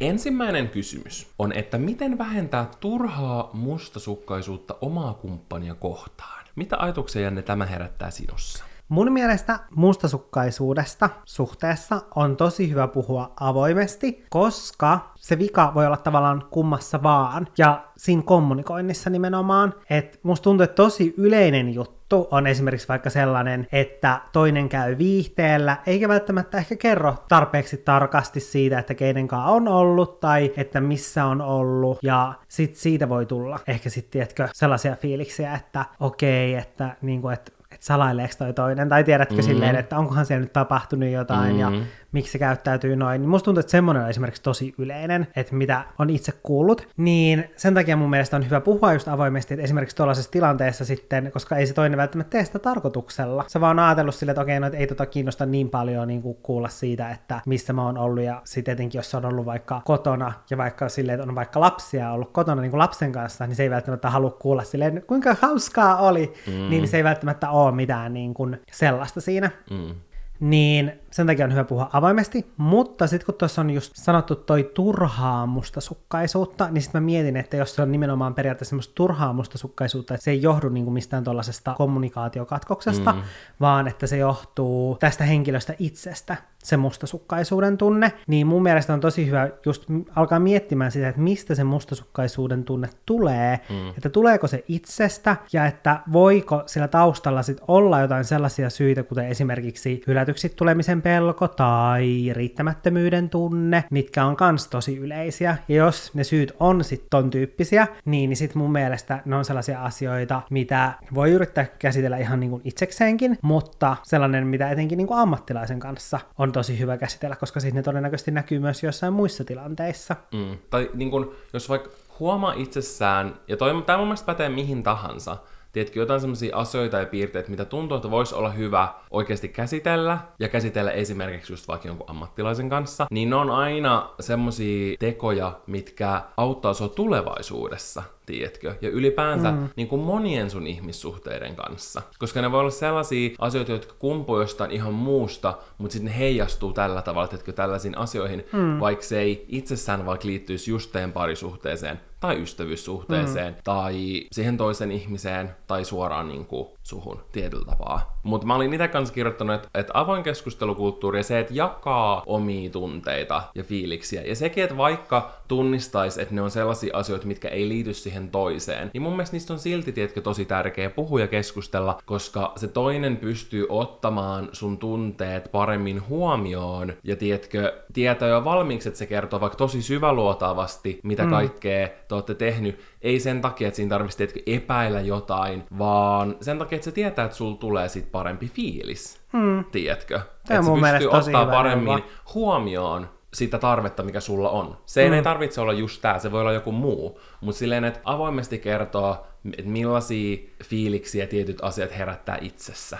[0.00, 6.44] Ensimmäinen kysymys on, että miten vähentää turhaa mustasukkaisuutta omaa kumppania kohtaan?
[6.56, 8.64] Mitä ajatuksia, Janne, tämä herättää sinussa?
[8.88, 16.44] Mun mielestä mustasukkaisuudesta suhteessa on tosi hyvä puhua avoimesti, koska se vika voi olla tavallaan
[16.50, 17.46] kummassa vaan.
[17.58, 23.66] Ja siinä kommunikoinnissa nimenomaan, että musta tuntuu, että tosi yleinen juttu on esimerkiksi vaikka sellainen,
[23.72, 30.20] että toinen käy viihteellä, eikä välttämättä ehkä kerro tarpeeksi tarkasti siitä, että keinenkaan on ollut
[30.20, 31.98] tai että missä on ollut.
[32.02, 37.55] Ja sit siitä voi tulla ehkä sitten, tiedätkö, sellaisia fiiliksiä, että okei, että niinku, että
[37.76, 39.48] että salaileeko toi toinen, tai tiedätkö mm-hmm.
[39.48, 41.78] silleen, että onkohan siellä nyt tapahtunut jotain, mm-hmm.
[41.78, 41.86] ja
[42.16, 43.20] miksi se käyttäytyy noin.
[43.20, 46.88] Niin musta tuntuu, että semmoinen on esimerkiksi tosi yleinen, että mitä on itse kuullut.
[46.96, 51.30] Niin sen takia mun mielestä on hyvä puhua just avoimesti, että esimerkiksi tuollaisessa tilanteessa sitten,
[51.32, 53.44] koska ei se toinen välttämättä tee sitä tarkoituksella.
[53.48, 56.22] Se vaan on ajatellut silleen, että okei, no että ei tota kiinnosta niin paljon niin
[56.22, 59.46] kuin kuulla siitä, että missä mä oon ollut, ja sitten etenkin jos se on ollut
[59.46, 63.46] vaikka kotona, ja vaikka silleen, että on vaikka lapsia ollut kotona niin kuin lapsen kanssa,
[63.46, 66.70] niin se ei välttämättä halua kuulla silleen, kuinka hauskaa oli, mm.
[66.70, 69.50] niin se ei välttämättä ole mitään niin kuin sellaista siinä.
[69.70, 69.94] Mm.
[70.40, 74.70] Niin sen takia on hyvä puhua avoimesti, mutta sitten kun tuossa on just sanottu toi
[74.74, 80.14] turhaa mustasukkaisuutta, niin sitten mä mietin, että jos se on nimenomaan periaatteessa semmoista turhaa mustasukkaisuutta,
[80.14, 83.22] että se ei johdu niinku mistään tuollaisesta kommunikaatiokatkoksesta, mm.
[83.60, 86.36] vaan että se johtuu tästä henkilöstä itsestä,
[86.66, 89.84] se mustasukkaisuuden tunne, niin mun mielestä on tosi hyvä just
[90.16, 93.88] alkaa miettimään sitä, että mistä se mustasukkaisuuden tunne tulee, mm.
[93.88, 99.28] että tuleeko se itsestä ja että voiko sillä taustalla sit olla jotain sellaisia syitä, kuten
[99.28, 105.56] esimerkiksi hylätyksi tulemisen pelko tai riittämättömyyden tunne, mitkä on kans tosi yleisiä.
[105.68, 109.44] Ja jos ne syyt on sit ton tyyppisiä, niin, niin sit mun mielestä ne on
[109.44, 115.06] sellaisia asioita, mitä voi yrittää käsitellä ihan niin kuin itsekseenkin, mutta sellainen, mitä etenkin niin
[115.06, 119.44] kuin ammattilaisen kanssa on tosi hyvä käsitellä, koska siis ne todennäköisesti näkyy myös jossain muissa
[119.44, 120.16] tilanteissa.
[120.32, 120.58] Mm.
[120.70, 121.90] Tai niin kun, jos vaikka
[122.20, 125.36] huomaa itsessään, ja tämä mun mielestä pätee mihin tahansa,
[125.72, 130.48] tiedätkö, jotain sellaisia asioita ja piirteitä, mitä tuntuu, että voisi olla hyvä oikeasti käsitellä, ja
[130.48, 136.74] käsitellä esimerkiksi just vaikka jonkun ammattilaisen kanssa, niin ne on aina semmoisia tekoja, mitkä auttaa
[136.74, 138.02] sua tulevaisuudessa.
[138.26, 138.74] Tiedätkö?
[138.80, 139.68] Ja ylipäänsä mm.
[139.76, 142.02] niin kuin monien sun ihmissuhteiden kanssa.
[142.18, 146.72] Koska ne voi olla sellaisia asioita, jotka kumpuaa jostain ihan muusta, mutta sitten ne heijastuu
[146.72, 148.80] tällä tavalla, tiedätkö, tällaisiin asioihin, mm.
[148.80, 153.60] vaikka se ei itsessään vaikka liittyisi just teidän parisuhteeseen, tai ystävyyssuhteeseen, mm.
[153.64, 158.18] tai siihen toisen ihmiseen, tai suoraan niin kuin suhun tietyllä tapaa.
[158.22, 162.70] Mutta mä olin itse kanssa kirjoittanut, että, että avoin keskustelukulttuuri ja se, että jakaa omia
[162.70, 167.68] tunteita ja fiiliksiä, ja sekin, että vaikka tunnistaisi, että ne on sellaisia asioita, mitkä ei
[167.68, 171.98] liity siihen toiseen, niin mun mielestä niistä on silti, tiedätkö, tosi tärkeä puhua ja keskustella,
[172.04, 178.98] koska se toinen pystyy ottamaan sun tunteet paremmin huomioon, ja tiedätkö, tietää jo valmiiksi, että
[178.98, 181.30] se kertoo vaikka tosi syväluotaavasti, mitä mm.
[181.30, 186.76] kaikkea te olette tehnyt, ei sen takia, että siinä tarvitsisi epäillä jotain, vaan sen takia,
[186.76, 189.20] että se tietää, että sulla tulee sit parempi fiilis.
[189.32, 189.64] Hmm.
[189.64, 190.16] Tiedätkö?
[190.16, 192.04] Että se pystyy ottaa paremmin neuva.
[192.34, 194.78] huomioon sitä tarvetta, mikä sulla on.
[194.86, 195.14] Se mm.
[195.14, 197.20] ei tarvitse olla just tää, se voi olla joku muu.
[197.40, 199.26] Mutta silleen, että avoimesti kertoo,
[199.58, 202.98] että millaisia fiiliksiä tietyt asiat herättää itsessä.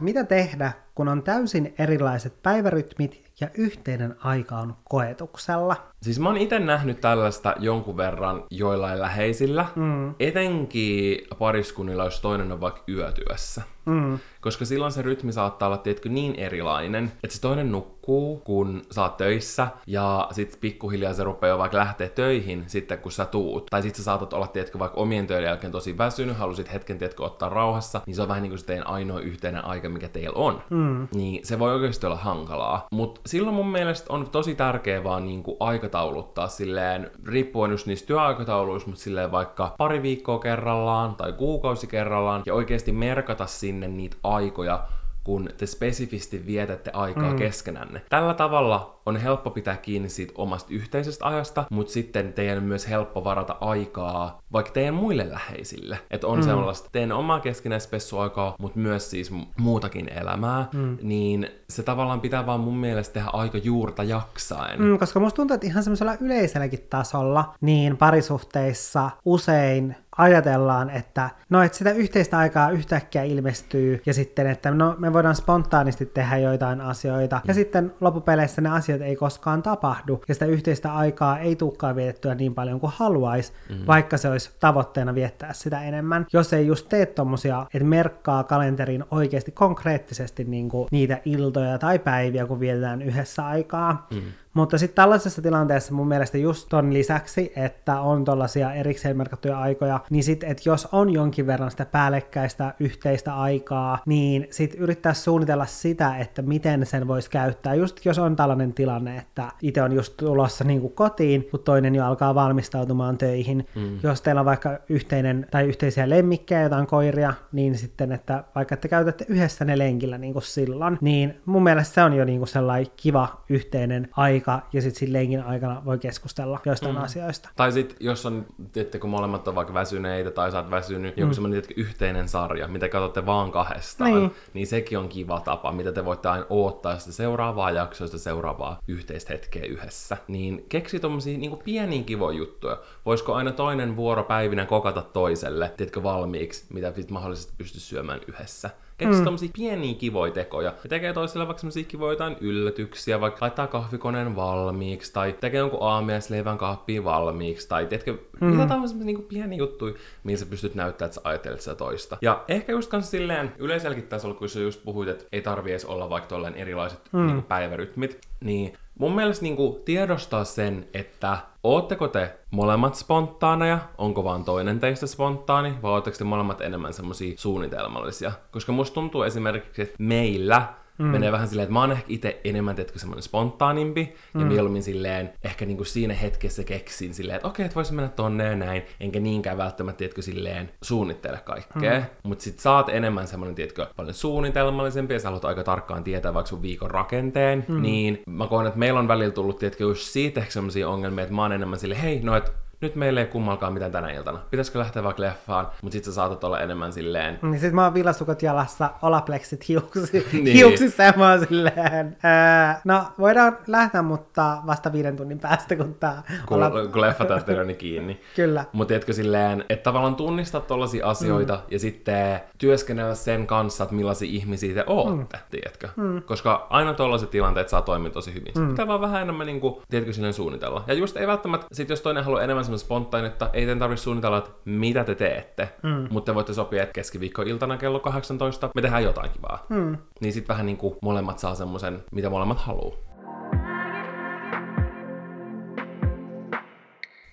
[0.00, 5.89] Mitä tehdä, kun on täysin erilaiset päivärytmit ja yhteinen aika on koetuksella.
[6.02, 10.14] Siis mä oon itse nähnyt tällaista jonkun verran joillain läheisillä, mm.
[10.20, 13.62] etenkin pariskunnilla, jos toinen on vaikka yötyössä.
[13.86, 14.18] Mm.
[14.40, 19.02] Koska silloin se rytmi saattaa olla tietkö niin erilainen, että se toinen nukkuu, kun sä
[19.02, 23.66] oot töissä, ja sit pikkuhiljaa se rupeaa vaikka lähteä töihin sitten, kun sä tuut.
[23.70, 27.24] Tai sit sä saatat olla, tietkö vaikka omien töiden jälkeen tosi väsynyt, halusit hetken, tietkö
[27.24, 30.38] ottaa rauhassa, niin se on vähän niin kuin se teidän ainoa yhteinen aika, mikä teillä
[30.38, 30.62] on.
[30.70, 31.08] Mm.
[31.14, 32.86] Niin se voi oikeasti olla hankalaa.
[32.92, 35.56] Mutta silloin mun mielestä on tosi tärkeää vaan niin kuin
[35.90, 42.42] aikatauluttaa silleen, riippuen just niistä työaikatauluista, mutta silleen vaikka pari viikkoa kerrallaan tai kuukausi kerrallaan,
[42.46, 44.84] ja oikeasti merkata sinne niitä aikoja,
[45.24, 47.36] kun te spesifisti vietätte aikaa mm.
[47.36, 48.02] keskenänne.
[48.08, 52.88] Tällä tavalla on helppo pitää kiinni siitä omasta yhteisestä ajasta, mutta sitten teidän on myös
[52.88, 55.98] helppo varata aikaa vaikka teidän muille läheisille.
[56.10, 56.44] Että on mm.
[56.44, 60.98] sellaista teidän omaa keskinäispessuaikaa, mutta myös siis muutakin elämää, mm.
[61.02, 64.82] niin se tavallaan pitää vaan mun mielestä tehdä aika juurta jaksaen.
[64.82, 71.62] Mm, koska musta tuntuu, että ihan semmoisella yleiselläkin tasolla, niin parisuhteissa usein ajatellaan, että no,
[71.62, 76.80] että sitä yhteistä aikaa yhtäkkiä ilmestyy ja sitten, että no, me voidaan spontaanisti tehdä joitain
[76.80, 77.42] asioita mm.
[77.48, 82.34] ja sitten loppupeleissä ne asiat ei koskaan tapahdu ja sitä yhteistä aikaa ei tulekaan vietettyä
[82.34, 83.86] niin paljon kuin haluaisi, mm.
[83.86, 86.26] vaikka se olisi tavoitteena viettää sitä enemmän.
[86.32, 91.98] Jos ei just tee tommosia, että merkkaa kalenteriin oikeasti konkreettisesti niin kuin niitä iltoja tai
[91.98, 94.20] päiviä, kun vietetään yhdessä aikaa, mm.
[94.54, 100.00] Mutta sitten tällaisessa tilanteessa mun mielestä just ton lisäksi, että on tuollaisia erikseen merkattuja aikoja,
[100.10, 105.66] niin sitten, että jos on jonkin verran sitä päällekkäistä yhteistä aikaa, niin sitten yrittää suunnitella
[105.66, 107.74] sitä, että miten sen voisi käyttää.
[107.74, 111.94] Just jos on tällainen tilanne, että itse on just tulossa niin kuin kotiin, mutta toinen
[111.94, 113.66] jo alkaa valmistautumaan töihin.
[113.74, 113.98] Mm.
[114.02, 118.88] Jos teillä on vaikka yhteinen tai yhteisiä lemmikkejä, jotain koiria, niin sitten, että vaikka te
[118.88, 122.48] käytätte yhdessä ne lenkillä niin kuin silloin, niin mun mielestä se on jo niin kuin
[122.48, 127.02] sellainen kiva yhteinen aika aika, ja sitten siinä lenkin aikana voi keskustella joistain mm.
[127.02, 127.48] asioista.
[127.56, 131.20] Tai sitten, jos on, tiedätte, kun molemmat on vaikka väsyneitä, tai sä oot väsynyt, mm.
[131.20, 134.30] joku semmoinen yhteinen sarja, mitä katsotte vaan kahdestaan, niin.
[134.54, 138.78] niin sekin on kiva tapa, mitä te voitte aina odottaa sitä seuraavaa jaksoa, sitä seuraavaa
[138.88, 140.16] yhteistä hetkeä yhdessä.
[140.28, 142.78] Niin keksi tommosia niin pieniä kivoja juttuja.
[143.06, 148.70] Voisiko aina toinen vuoropäivinä kokata toiselle, tiedätkö, valmiiksi, mitä sitten mahdollisesti pystyisi syömään yhdessä.
[149.00, 149.24] Keksi mm.
[149.24, 150.74] tommosia pieniä kivoja tekoja.
[150.82, 155.82] Ja tekee toiselle vaikka semmosia kivoja jotain yllätyksiä, vaikka laittaa kahvikoneen valmiiksi, tai tekee jonkun
[155.82, 158.46] aamiaisleivän kaappiin valmiiksi, tai tiedätkö, mm.
[158.46, 162.16] mitä tämmöisiä niinku pieniä juttuja, mihin sä pystyt näyttämään, että sä ajattelet sitä toista.
[162.22, 165.84] Ja ehkä just kans silleen yleiselläkin tasolla, kun sä just puhuit, että ei tarvi edes
[165.84, 167.26] olla vaikka tolleen erilaiset mm.
[167.26, 174.44] niinku päivärytmit, niin mun mielestä niinku tiedostaa sen, että ootteko te molemmat spontaaneja, onko vaan
[174.44, 178.32] toinen teistä spontaani, vai ootteko te molemmat enemmän semmosia suunnitelmallisia?
[178.50, 180.62] Koska musta tuntuu esimerkiksi, että meillä
[181.00, 181.06] Mm.
[181.06, 184.40] Menee vähän silleen, että mä oon ehkä itse enemmän, teetkö semmoinen spontaanimpi, mm.
[184.40, 188.44] ja mieluummin silleen, ehkä niinku siinä hetkessä keksin silleen, että okei, että voisi mennä tonne
[188.44, 191.98] ja näin, enkä niinkään välttämättä, teetkö silleen, suunnittele kaikkea.
[191.98, 192.04] Mm.
[192.22, 196.34] Mutta sit sä oot enemmän semmoinen, tiedätkö, paljon suunnitelmallisempi, ja sä haluat aika tarkkaan tietää
[196.34, 197.82] vaikka sun viikon rakenteen, mm.
[197.82, 201.34] niin mä koen, että meillä on välillä tullut, tiedätkö, just siitä ehkä semmoisia ongelmia, että
[201.34, 204.38] mä oon enemmän silleen, hei, no et nyt meillä ei kummalkaan mitään tänä iltana.
[204.50, 207.94] Pitäisikö lähteä vaikka leffaan, mutta sit sä saatat olla enemmän silleen, Niin sit mä oon
[207.94, 210.56] villasukot jalassa, olapleksit hiuksi, Niin.
[210.56, 215.94] hiuksissa ja mä oon silleen, ää, no voidaan lähteä, mutta vasta viiden tunnin päästä, kun
[215.94, 216.70] tää kun, ola...
[216.70, 218.20] kun leffateatteri on niin kiinni.
[218.36, 218.64] Kyllä.
[218.72, 221.62] Mutta tiedätkö silleen, että tavallaan tunnistaa tollaisia asioita mm.
[221.70, 225.42] ja sitten työskennellä sen kanssa, että millaisia ihmisiä te ootte, mm.
[225.50, 225.88] tiedätkö?
[225.96, 226.22] Mm.
[226.22, 228.52] Koska aina tollaiset tilanteet saa toimia tosi hyvin.
[228.58, 228.68] Mm.
[228.68, 230.84] Pitää vaan vähän enemmän, niin kuin, tiedätkö, silleen suunnitella.
[230.86, 234.38] Ja just ei välttämättä, sit jos toinen haluaa enemmän semmoista spontaanetta, ei teidän tarvitse suunnitella,
[234.38, 235.68] että mitä te teette.
[235.82, 236.08] Mm.
[236.10, 239.66] Mutta te voitte sopia, että keskiviikkoiltana kello 18 me tehdään jotain kivaa.
[239.68, 239.98] Mm.
[240.20, 242.96] Niin sit vähän niin kuin molemmat saa semmoisen, mitä molemmat haluaa.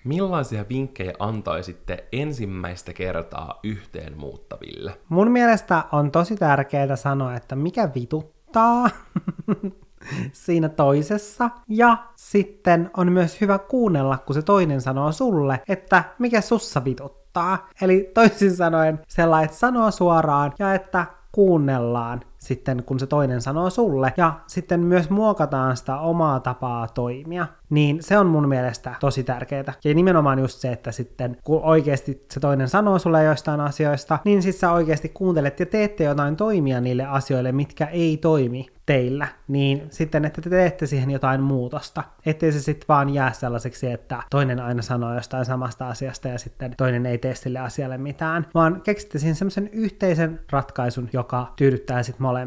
[0.04, 4.98] Millaisia vinkkejä antaisitte ensimmäistä kertaa yhteen muuttaville?
[5.08, 8.90] Mun mielestä on tosi tärkeää sanoa, että mikä vituttaa
[10.32, 11.50] siinä toisessa.
[11.68, 17.68] Ja sitten on myös hyvä kuunnella, kun se toinen sanoo sulle, että mikä sussa vituttaa.
[17.82, 23.70] Eli toisin sanoen sellainen, että sanoo suoraan ja että kuunnellaan sitten, kun se toinen sanoo
[23.70, 29.24] sulle, ja sitten myös muokataan sitä omaa tapaa toimia, niin se on mun mielestä tosi
[29.24, 29.72] tärkeää.
[29.84, 34.42] Ja nimenomaan just se, että sitten kun oikeasti se toinen sanoo sulle joistain asioista, niin
[34.42, 39.82] sitten sä oikeasti kuuntelet ja teette jotain toimia niille asioille, mitkä ei toimi teillä, niin
[39.90, 42.02] sitten, että te teette siihen jotain muutosta.
[42.26, 46.74] Ettei se sitten vaan jää sellaiseksi, että toinen aina sanoo jostain samasta asiasta ja sitten
[46.76, 52.22] toinen ei tee sille asialle mitään, vaan keksitte siihen semmoisen yhteisen ratkaisun, joka tyydyttää sitten
[52.22, 52.37] molempia.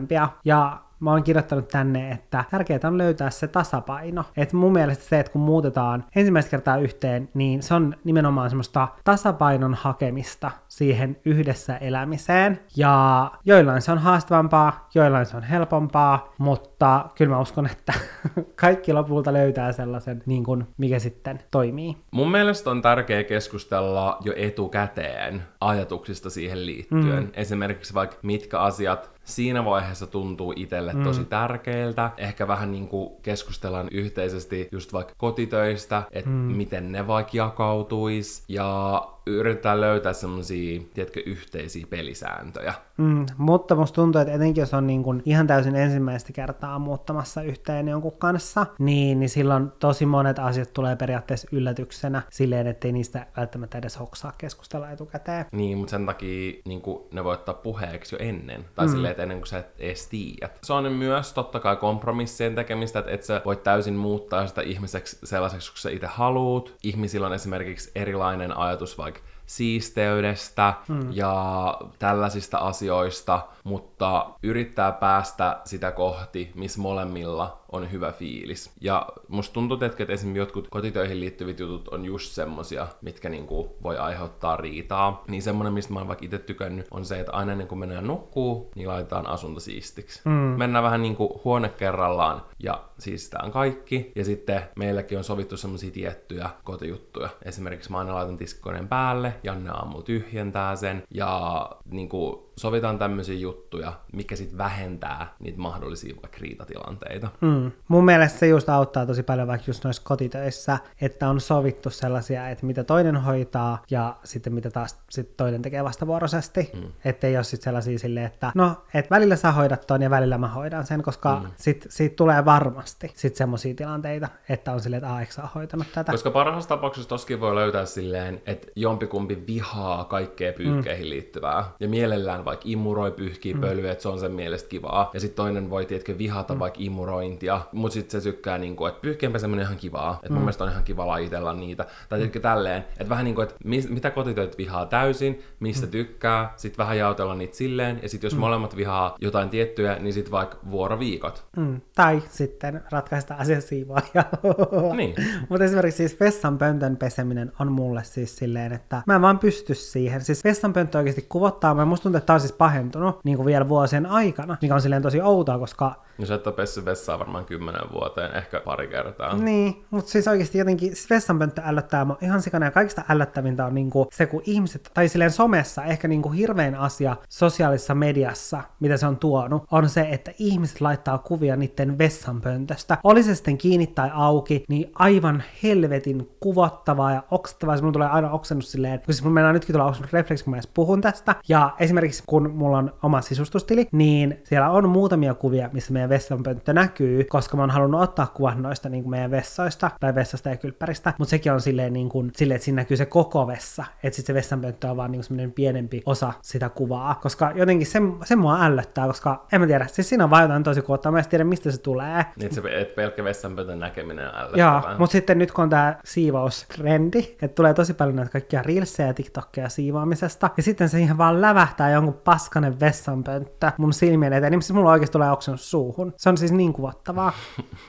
[0.45, 4.23] Ja mä oon kirjoittanut tänne, että tärkeää on löytää se tasapaino.
[4.38, 8.88] Et mun mielestä se, että kun muutetaan ensimmäistä kertaa yhteen, niin se on nimenomaan semmoista
[9.04, 12.60] tasapainon hakemista siihen yhdessä elämiseen.
[12.77, 17.93] Ja joillain se on haastavampaa, joillain se on helpompaa, mutta kyllä mä uskon, että
[18.62, 21.97] kaikki lopulta löytää sellaisen, niin kuin mikä sitten toimii.
[22.12, 27.23] Mun mielestä on tärkeää keskustella jo etukäteen ajatuksista siihen liittyen.
[27.23, 27.32] Mm.
[27.34, 31.03] Esimerkiksi vaikka mitkä asiat siinä vaiheessa tuntuu itselle mm.
[31.03, 32.12] tosi tärkeiltä.
[32.17, 36.36] Ehkä vähän niin kuin keskustellaan yhteisesti just vaikka kotitöistä, että mm.
[36.36, 42.73] miten ne vaikka jakautuis ja yritetään löytää semmosia, tiedätkö, yhteisiä pelisääntöjä.
[42.97, 47.41] Mm, mutta musta tuntuu, että etenkin jos on niin kuin ihan täysin ensimmäistä kertaa muuttamassa
[47.41, 53.27] yhteen jonkun kanssa, niin, niin silloin tosi monet asiat tulee periaatteessa yllätyksenä silleen, ettei niistä
[53.38, 55.45] välttämättä edes hoksaa keskustella etukäteen.
[55.51, 58.65] Niin, mutta sen takia niin kuin, ne voi ottaa puheeksi jo ennen.
[58.75, 58.91] Tai mm.
[58.91, 60.60] silleen, että ennen kuin sä et edes tiedät.
[60.63, 65.17] Se on myös totta kai kompromissien tekemistä, että et sä voit täysin muuttaa sitä ihmiseksi
[65.23, 66.75] sellaiseksi, kun sä itse haluut.
[66.84, 69.20] Ihmisillä on esimerkiksi erilainen ajatus vaikka
[69.51, 71.09] siisteydestä mm.
[71.11, 78.71] ja tällaisista asioista, mutta yrittää päästä sitä kohti, missä molemmilla on hyvä fiilis.
[78.81, 83.97] Ja musta tuntuu, että esimerkiksi jotkut kotitöihin liittyvät jutut on just semmosia, mitkä niinku voi
[83.97, 85.23] aiheuttaa riitaa.
[85.27, 88.07] Niin semmonen, mistä mä oon vaikka itse tykännyt, on se, että aina ennen kuin mennään
[88.07, 90.21] nukkuu, niin laitetaan asunto siistiksi.
[90.25, 90.31] Mm.
[90.31, 94.12] Mennään vähän niinku huone kerrallaan ja siistään kaikki.
[94.15, 97.29] Ja sitten meilläkin on sovittu semmosia tiettyjä kotijuttuja.
[97.45, 103.93] Esimerkiksi mä aina laitan tiskikoneen päälle, Janne aamulla tyhjentää sen ja niinku sovitaan tämmöisiä juttuja,
[104.13, 107.30] mikä sitten vähentää niitä mahdollisia vaikka riitatilanteita.
[107.41, 107.71] Mm.
[107.88, 112.50] Mun mielestä se just auttaa tosi paljon vaikka just noissa kotitöissä, että on sovittu sellaisia,
[112.50, 116.69] että mitä toinen hoitaa ja sitten mitä taas sit toinen tekee vastavuoroisesti.
[116.74, 116.91] Mm.
[117.06, 120.38] Että ei ole sitten sellaisia silleen, että no, että välillä sä hoidat ton ja välillä
[120.38, 121.52] mä hoidan sen, koska mm.
[121.58, 126.12] sit, siitä tulee varmasti sitten semmoisia tilanteita, että on silleen, että sä hoitanut tätä.
[126.12, 131.10] Koska parhaassa tapauksessa toskin voi löytää silleen, että jompikumpi vihaa kaikkea pyykkeihin mm.
[131.10, 133.61] liittyvää ja mielellään vaikka imuroi pyyhkii mm.
[133.61, 135.09] pölyä, että se on sen mielestä kivaa.
[135.13, 136.59] Ja sitten toinen voi tietenkin vihata mm.
[136.59, 140.13] vaikka imurointia, mutta sitten se tykkää, niinku, että pyyhkeen peseminen on ihan kivaa.
[140.13, 140.33] Että mm.
[140.33, 141.83] mun mielestä on ihan kiva lajitella niitä.
[141.83, 142.43] Tai tietenkin mm.
[142.43, 145.91] tälleen, että vähän niin kuin, että mis, mitä kotitöitä vihaa täysin, mistä mm.
[145.91, 147.99] tykkää, sitten vähän jaotella niitä silleen.
[148.01, 148.39] Ja sitten jos mm.
[148.39, 151.45] molemmat vihaa jotain tiettyä, niin sitten vaikka vuoroviikot.
[151.57, 151.81] Mm.
[151.95, 154.95] Tai sitten ratkaista asia siivoajalla.
[154.97, 155.15] niin.
[155.49, 160.21] mutta esimerkiksi siis vessanpöntön peseminen on mulle siis silleen, että mä en vaan pysty siihen.
[160.21, 164.58] Siis vessanpönttö oikeasti kuvottaa, mä musta tuntuu, että siis pahentunut niin kuin vielä vuosien aikana,
[164.62, 165.95] mikä on silleen tosi outoa, koska...
[166.17, 169.36] No sä et ole pessy vessaa varmaan kymmenen vuoteen, ehkä pari kertaa.
[169.36, 173.76] Niin, mutta siis oikeasti jotenkin siis vessanpönttö ällöttää mua ihan sikana ja kaikista ällöttävintä on
[173.76, 179.08] niinku se, kun ihmiset, tai silleen somessa, ehkä niinku hirveän asia sosiaalisessa mediassa, mitä se
[179.08, 182.97] on tuonut, on se, että ihmiset laittaa kuvia niiden vessanpöntöstä.
[183.04, 187.78] Oli se sitten kiinni tai auki, niin aivan helvetin kuvottavaa ja oksettavaa.
[187.78, 190.52] Se mun tulee aina oksennus silleen, kun siis mun mennään nytkin tulla oksennut refleksi, kun
[190.52, 191.36] mä edes puhun tästä.
[191.47, 196.73] Ja esimerkiksi kun mulla on oma sisustustili, niin siellä on muutamia kuvia, missä meidän vessanpönttö
[196.73, 200.57] näkyy, koska mä oon halunnut ottaa kuvan noista niin kuin meidän vessoista tai vessasta ja
[200.57, 204.15] kylppäristä, mutta sekin on silleen, niin kuin, silleen, että siinä näkyy se koko vessa, että
[204.15, 208.35] sitten se vessanpönttö on vaan niin semmoinen pienempi osa sitä kuvaa, koska jotenkin se, se
[208.35, 211.27] mua ällöttää, koska en mä tiedä, siis siinä on vaan jotain tosi kuottaa, mä en
[211.29, 212.25] tiedä mistä se tulee.
[212.35, 214.97] Niin, se, et pelkkä vessanpöntön näkeminen on Joo, ällöttävää.
[214.97, 219.13] mutta sitten nyt kun on tää siivoustrendi, että tulee tosi paljon näitä kaikkia reelsejä ja
[219.13, 224.61] TikTokia siivoamisesta, ja sitten se ihan vaan lävähtää jonkun paskanen vessanpönttö mun silmien eteen, niin
[224.61, 226.13] siis mulla oikeasti tulee oksennus suuhun.
[226.17, 227.34] Se on siis niin kuvottavaa.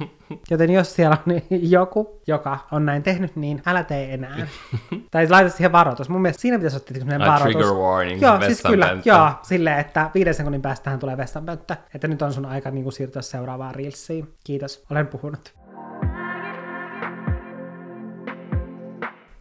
[0.51, 4.47] Joten jos siellä on joku, joka on näin tehnyt, niin älä tee enää.
[5.11, 6.09] tai laita siihen varoitus.
[6.09, 7.53] Mun mielestä siinä pitäisi olla sellainen Ai, varoitus.
[7.53, 8.97] trigger warning, Joo, siis kyllä.
[9.05, 11.77] Joo, silleen, että viiden sekunnin päästähän tulee vessanpönttö.
[11.95, 14.35] Että nyt on sun aika niin kuin siirtyä seuraavaan reelsiin.
[14.45, 15.62] Kiitos, olen puhunut.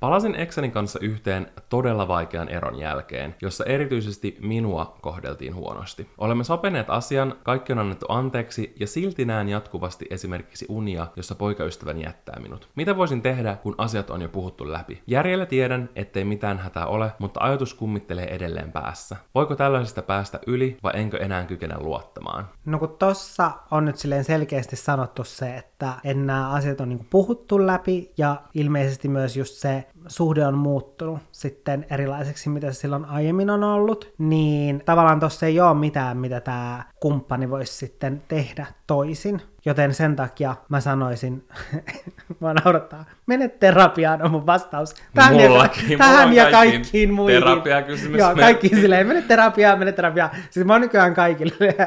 [0.01, 6.09] Palasin eksäni kanssa yhteen todella vaikean eron jälkeen, jossa erityisesti minua kohdeltiin huonosti.
[6.17, 12.03] Olemme sopineet asian, kaikki on annettu anteeksi ja silti näen jatkuvasti esimerkiksi unia, jossa poikaystäväni
[12.03, 12.69] jättää minut.
[12.75, 15.01] Mitä voisin tehdä, kun asiat on jo puhuttu läpi?
[15.07, 19.15] Järjellä tiedän, ettei mitään hätää ole, mutta ajatus kummittelee edelleen päässä.
[19.35, 22.49] Voiko tällaisesta päästä yli vai enkö enää kykene luottamaan?
[22.65, 27.05] No kun tossa on nyt silleen selkeästi sanottu se, että en nämä asiat on niinku
[27.09, 33.05] puhuttu läpi ja ilmeisesti myös just se suhde on muuttunut sitten erilaiseksi, mitä se silloin
[33.05, 38.65] aiemmin on ollut, niin tavallaan tossa ei ole mitään, mitä tämä kumppani voisi sitten tehdä
[38.87, 39.41] toisin.
[39.65, 41.47] Joten sen takia mä sanoisin,
[42.39, 44.95] mä naurattaa, mene terapiaan on mun vastaus.
[45.13, 47.43] Tähän, Mullakin, ja, tähän mulla ja kaikkiin kaikkiin muihin.
[47.43, 48.19] terapiakysymys.
[48.19, 50.29] Joo, kaikkiin silleen, mene terapiaan, mene terapiaan.
[50.49, 51.53] Siis mä oon nykyään kaikille.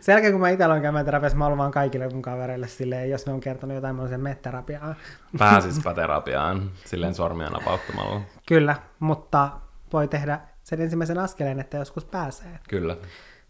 [0.00, 3.10] Sen jälkeen kun mä itse aloin käymään terapiassa, mä oon vaan kaikille mun kavereille silleen,
[3.10, 4.96] jos ne on kertonut jotain, mä oon sen mene terapiaan.
[5.38, 8.20] Pääsispä terapiaan silleen sormia napauttamalla.
[8.46, 9.50] Kyllä, mutta
[9.92, 12.58] voi tehdä sen ensimmäisen askeleen, että joskus pääsee.
[12.68, 12.96] Kyllä.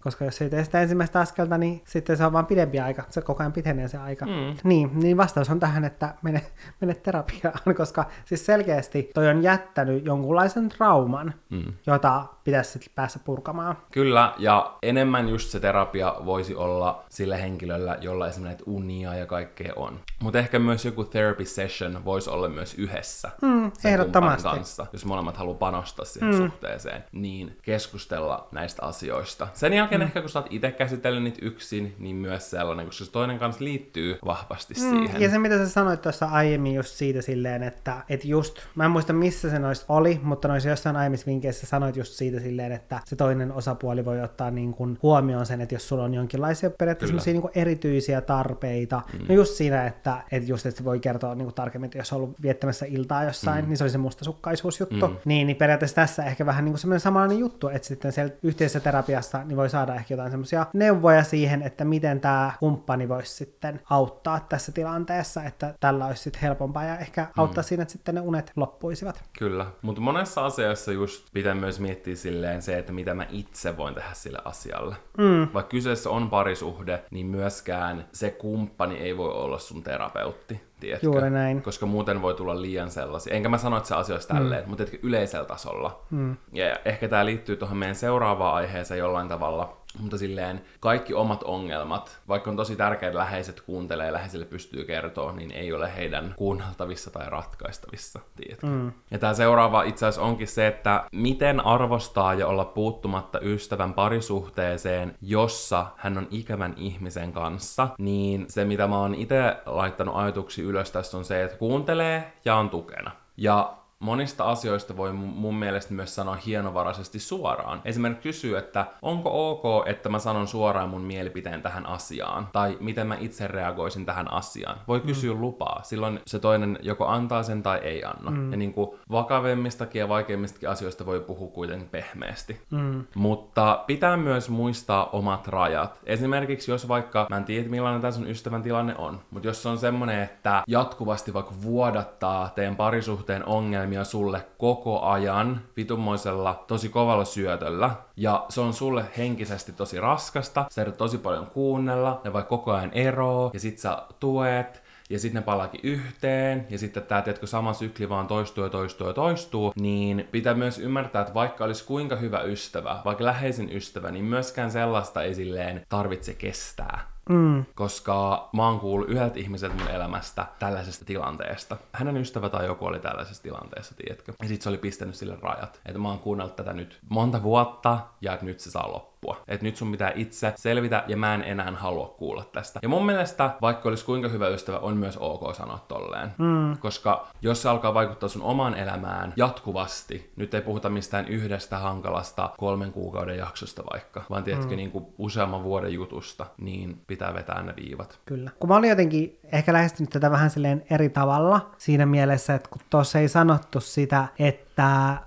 [0.02, 3.04] Koska jos ei tee sitä ensimmäistä askelta, niin sitten se on vaan pidempi aika.
[3.10, 4.26] Se koko ajan pitenee se aika.
[4.26, 4.32] Mm.
[4.64, 6.42] Niin, niin vastaus on tähän, että mene,
[6.80, 11.72] mene terapiaan, koska siis selkeästi toi on jättänyt jonkunlaisen trauman, Mm.
[11.86, 13.76] jota pitäisi sitten päässä purkamaan.
[13.92, 19.26] Kyllä, ja enemmän just se terapia voisi olla sillä henkilöllä, jolla esimerkiksi näitä unia ja
[19.26, 20.00] kaikkea on.
[20.22, 24.48] Mutta ehkä myös joku therapy session voisi olla myös yhdessä Mm, ehdottomasti.
[24.48, 26.36] kanssa, jos molemmat haluaa panostaa siihen mm.
[26.36, 29.48] suhteeseen, niin keskustella näistä asioista.
[29.52, 30.02] Sen jälkeen mm.
[30.02, 33.64] ehkä kun sä oot itse käsitellyt niitä yksin, niin myös sellainen, koska se toinen kanssa
[33.64, 35.22] liittyy vahvasti mm, siihen.
[35.22, 38.90] Ja se, mitä sä sanoit tuossa aiemmin just siitä silleen, että, että just, mä en
[38.90, 43.00] muista missä se noista oli, mutta noissa jossain aiemmissa vinkkeissä sanoit just siitä silleen, että
[43.04, 47.30] se toinen osapuoli voi ottaa niin kuin huomioon sen, että jos sulla on jonkinlaisia periaatteessa
[47.30, 49.26] niin kuin erityisiä tarpeita, mm.
[49.28, 52.12] no just siinä, että, että just, että se voi kertoa niin kuin tarkemmin, että jos
[52.12, 53.68] on ollut viettämässä iltaa jossain, mm.
[53.68, 55.08] niin se oli se mustasukkaisuusjuttu.
[55.08, 55.16] Mm.
[55.24, 58.80] Niin, niin periaatteessa tässä ehkä vähän niin kuin semmoinen samanlainen juttu, että sitten siellä yhteisessä
[58.80, 63.80] terapiassa niin voi saada ehkä jotain semmoisia neuvoja siihen, että miten tämä kumppani voisi sitten
[63.90, 67.66] auttaa tässä tilanteessa, että tällä olisi sitten helpompaa ja ehkä auttaa mm.
[67.66, 69.24] siinä, että sitten ne unet loppuisivat.
[69.38, 73.94] Kyllä, mutta monessa asiassa just pitää myös miettiä silleen se, että mitä mä itse voin
[73.94, 74.96] tehdä sille asialle.
[75.18, 75.48] Mm.
[75.54, 80.69] Vaikka kyseessä on parisuhde, niin myöskään se kumppani ei voi olla sun terapeutti.
[80.80, 81.06] Tiedätkö?
[81.06, 81.62] Juuri näin.
[81.62, 83.34] Koska muuten voi tulla liian sellaisia.
[83.34, 84.68] Enkä mä sano, että se asia olisi tälleen, mm.
[84.68, 86.02] mutta yleisellä tasolla.
[86.10, 86.36] Mm.
[86.52, 89.79] Ja ehkä tämä liittyy tuohon meidän seuraavaan aiheeseen jollain tavalla.
[89.98, 94.84] Mutta silleen kaikki omat ongelmat, vaikka on tosi tärkeää, että läheiset kuuntelee ja läheisille pystyy
[94.84, 98.66] kertoa, niin ei ole heidän kuunneltavissa tai ratkaistavissa, tiedätkö?
[98.66, 98.92] Mm.
[99.10, 105.14] Ja tämä seuraava itse asiassa onkin se, että miten arvostaa ja olla puuttumatta ystävän parisuhteeseen,
[105.22, 110.90] jossa hän on ikävän ihmisen kanssa, niin se mitä mä oon itse laittanut ajatuksi ylös
[110.90, 113.10] tässä on se, että kuuntelee ja on tukena.
[113.36, 117.80] Ja monista asioista voi mun- mielestä myös sanoa hienovaraisesti suoraan.
[117.84, 123.06] Esimerkiksi kysyä, että onko ok, että mä sanon suoraan mun mielipiteen tähän asiaan, tai miten
[123.06, 124.76] mä itse reagoisin tähän asiaan.
[124.88, 125.40] Voi kysyä mm.
[125.40, 128.30] lupaa, silloin se toinen joko antaa sen tai ei anna.
[128.30, 128.50] Mm.
[128.50, 132.60] Ja niin kuin vakavemmistakin ja vaikeimmistakin asioista voi puhua kuitenkin pehmeästi.
[132.70, 133.04] Mm.
[133.14, 136.00] Mutta pitää myös muistaa omat rajat.
[136.06, 139.68] Esimerkiksi jos vaikka, mä en tiedä millainen tämä sun ystävän tilanne on, mutta jos se
[139.68, 147.24] on semmonen, että jatkuvasti vaikka vuodattaa teidän parisuhteen ongelmia sulle koko ajan vitunmoisella tosi kovalla
[147.24, 152.48] syötöllä, ja se on sulle henkisesti tosi raskasta, sä joudut tosi paljon kuunnella, ne vaikka
[152.48, 157.22] koko ajan eroo, ja sit sä tuet, ja sitten ne palaakin yhteen, ja sitten tämä,
[157.22, 161.64] tiedätkö, sama sykli vaan toistuu ja toistuu ja toistuu, niin pitää myös ymmärtää, että vaikka
[161.64, 167.10] olisi kuinka hyvä ystävä, vaikka läheisin ystävä, niin myöskään sellaista ei silleen tarvitse kestää.
[167.28, 167.64] Mm.
[167.74, 171.76] Koska mä oon kuullut yhdeltä ihmiseltä mun elämästä tällaisesta tilanteesta.
[171.92, 174.32] Hänen ystävä tai joku oli tällaisessa tilanteessa, tiedätkö?
[174.42, 175.80] Ja sit se oli pistänyt sille rajat.
[175.86, 179.44] Että mä oon kuunnellut tätä nyt monta vuotta, ja että nyt se saa loppua loppua.
[179.48, 182.80] Että nyt sun pitää itse selvitä ja mä en enää halua kuulla tästä.
[182.82, 186.32] Ja mun mielestä, vaikka olisi kuinka hyvä ystävä, on myös ok sanoa tolleen.
[186.38, 186.78] Mm.
[186.78, 192.50] Koska jos se alkaa vaikuttaa sun omaan elämään jatkuvasti, nyt ei puhuta mistään yhdestä hankalasta
[192.58, 194.76] kolmen kuukauden jaksosta vaikka, vaan tiedätkö mm.
[194.76, 198.18] niin kuin useamman vuoden jutusta, niin pitää vetää ne viivat.
[198.24, 198.50] Kyllä.
[198.58, 202.82] Kun mä olin jotenkin ehkä lähestynyt tätä vähän silleen eri tavalla siinä mielessä, että kun
[202.90, 204.69] tuossa ei sanottu sitä, että,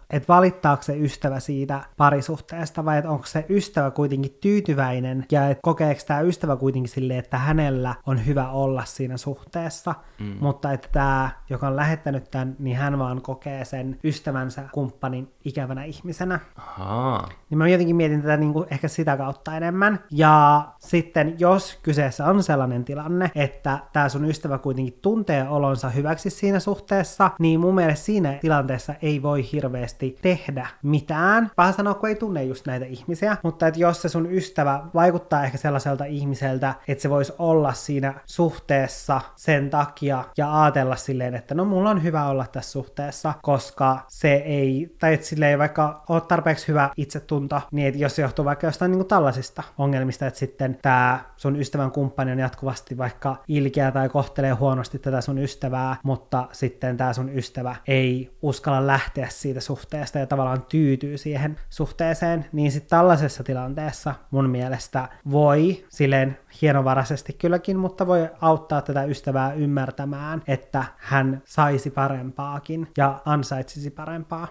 [0.09, 5.61] että valittaako se ystävä siitä parisuhteesta vai että onko se ystävä kuitenkin tyytyväinen ja että
[5.61, 10.35] kokeeko tämä ystävä kuitenkin silleen, että hänellä on hyvä olla siinä suhteessa, mm.
[10.39, 15.83] mutta että tämä, joka on lähettänyt tämän, niin hän vaan kokee sen ystävänsä kumppanin ikävänä
[15.83, 16.39] ihmisenä.
[16.57, 17.29] Ahaa.
[17.49, 19.99] Niin mä jotenkin mietin tätä niin kuin ehkä sitä kautta enemmän.
[20.11, 26.29] Ja sitten jos kyseessä on sellainen tilanne, että tämä sun ystävä kuitenkin tuntee olonsa hyväksi
[26.29, 31.51] siinä suhteessa, niin mun mielestä siinä tilanteessa ei voi hirveästi tehdä mitään.
[31.57, 35.43] Vähän sanoa, kun ei tunne just näitä ihmisiä, mutta että jos se sun ystävä vaikuttaa
[35.43, 41.55] ehkä sellaiselta ihmiseltä, että se voisi olla siinä suhteessa sen takia ja ajatella silleen, että
[41.55, 46.03] no mulla on hyvä olla tässä suhteessa, koska se ei, tai että sille ei vaikka
[46.09, 50.27] ole tarpeeksi hyvä itsetunto, niin että jos se johtuu vaikka jostain niin kuin tällaisista ongelmista,
[50.27, 55.37] että sitten tämä sun ystävän kumppani on jatkuvasti vaikka ilkeä tai kohtelee huonosti tätä sun
[55.37, 61.59] ystävää, mutta sitten tämä sun ystävä ei uskalla lähteä siitä suhteesta ja tavallaan tyytyy siihen
[61.69, 69.03] suhteeseen, niin sitten tällaisessa tilanteessa mun mielestä voi silleen hienovaraisesti kylläkin, mutta voi auttaa tätä
[69.03, 74.47] ystävää ymmärtämään, että hän saisi parempaakin ja ansaitsisi parempaa.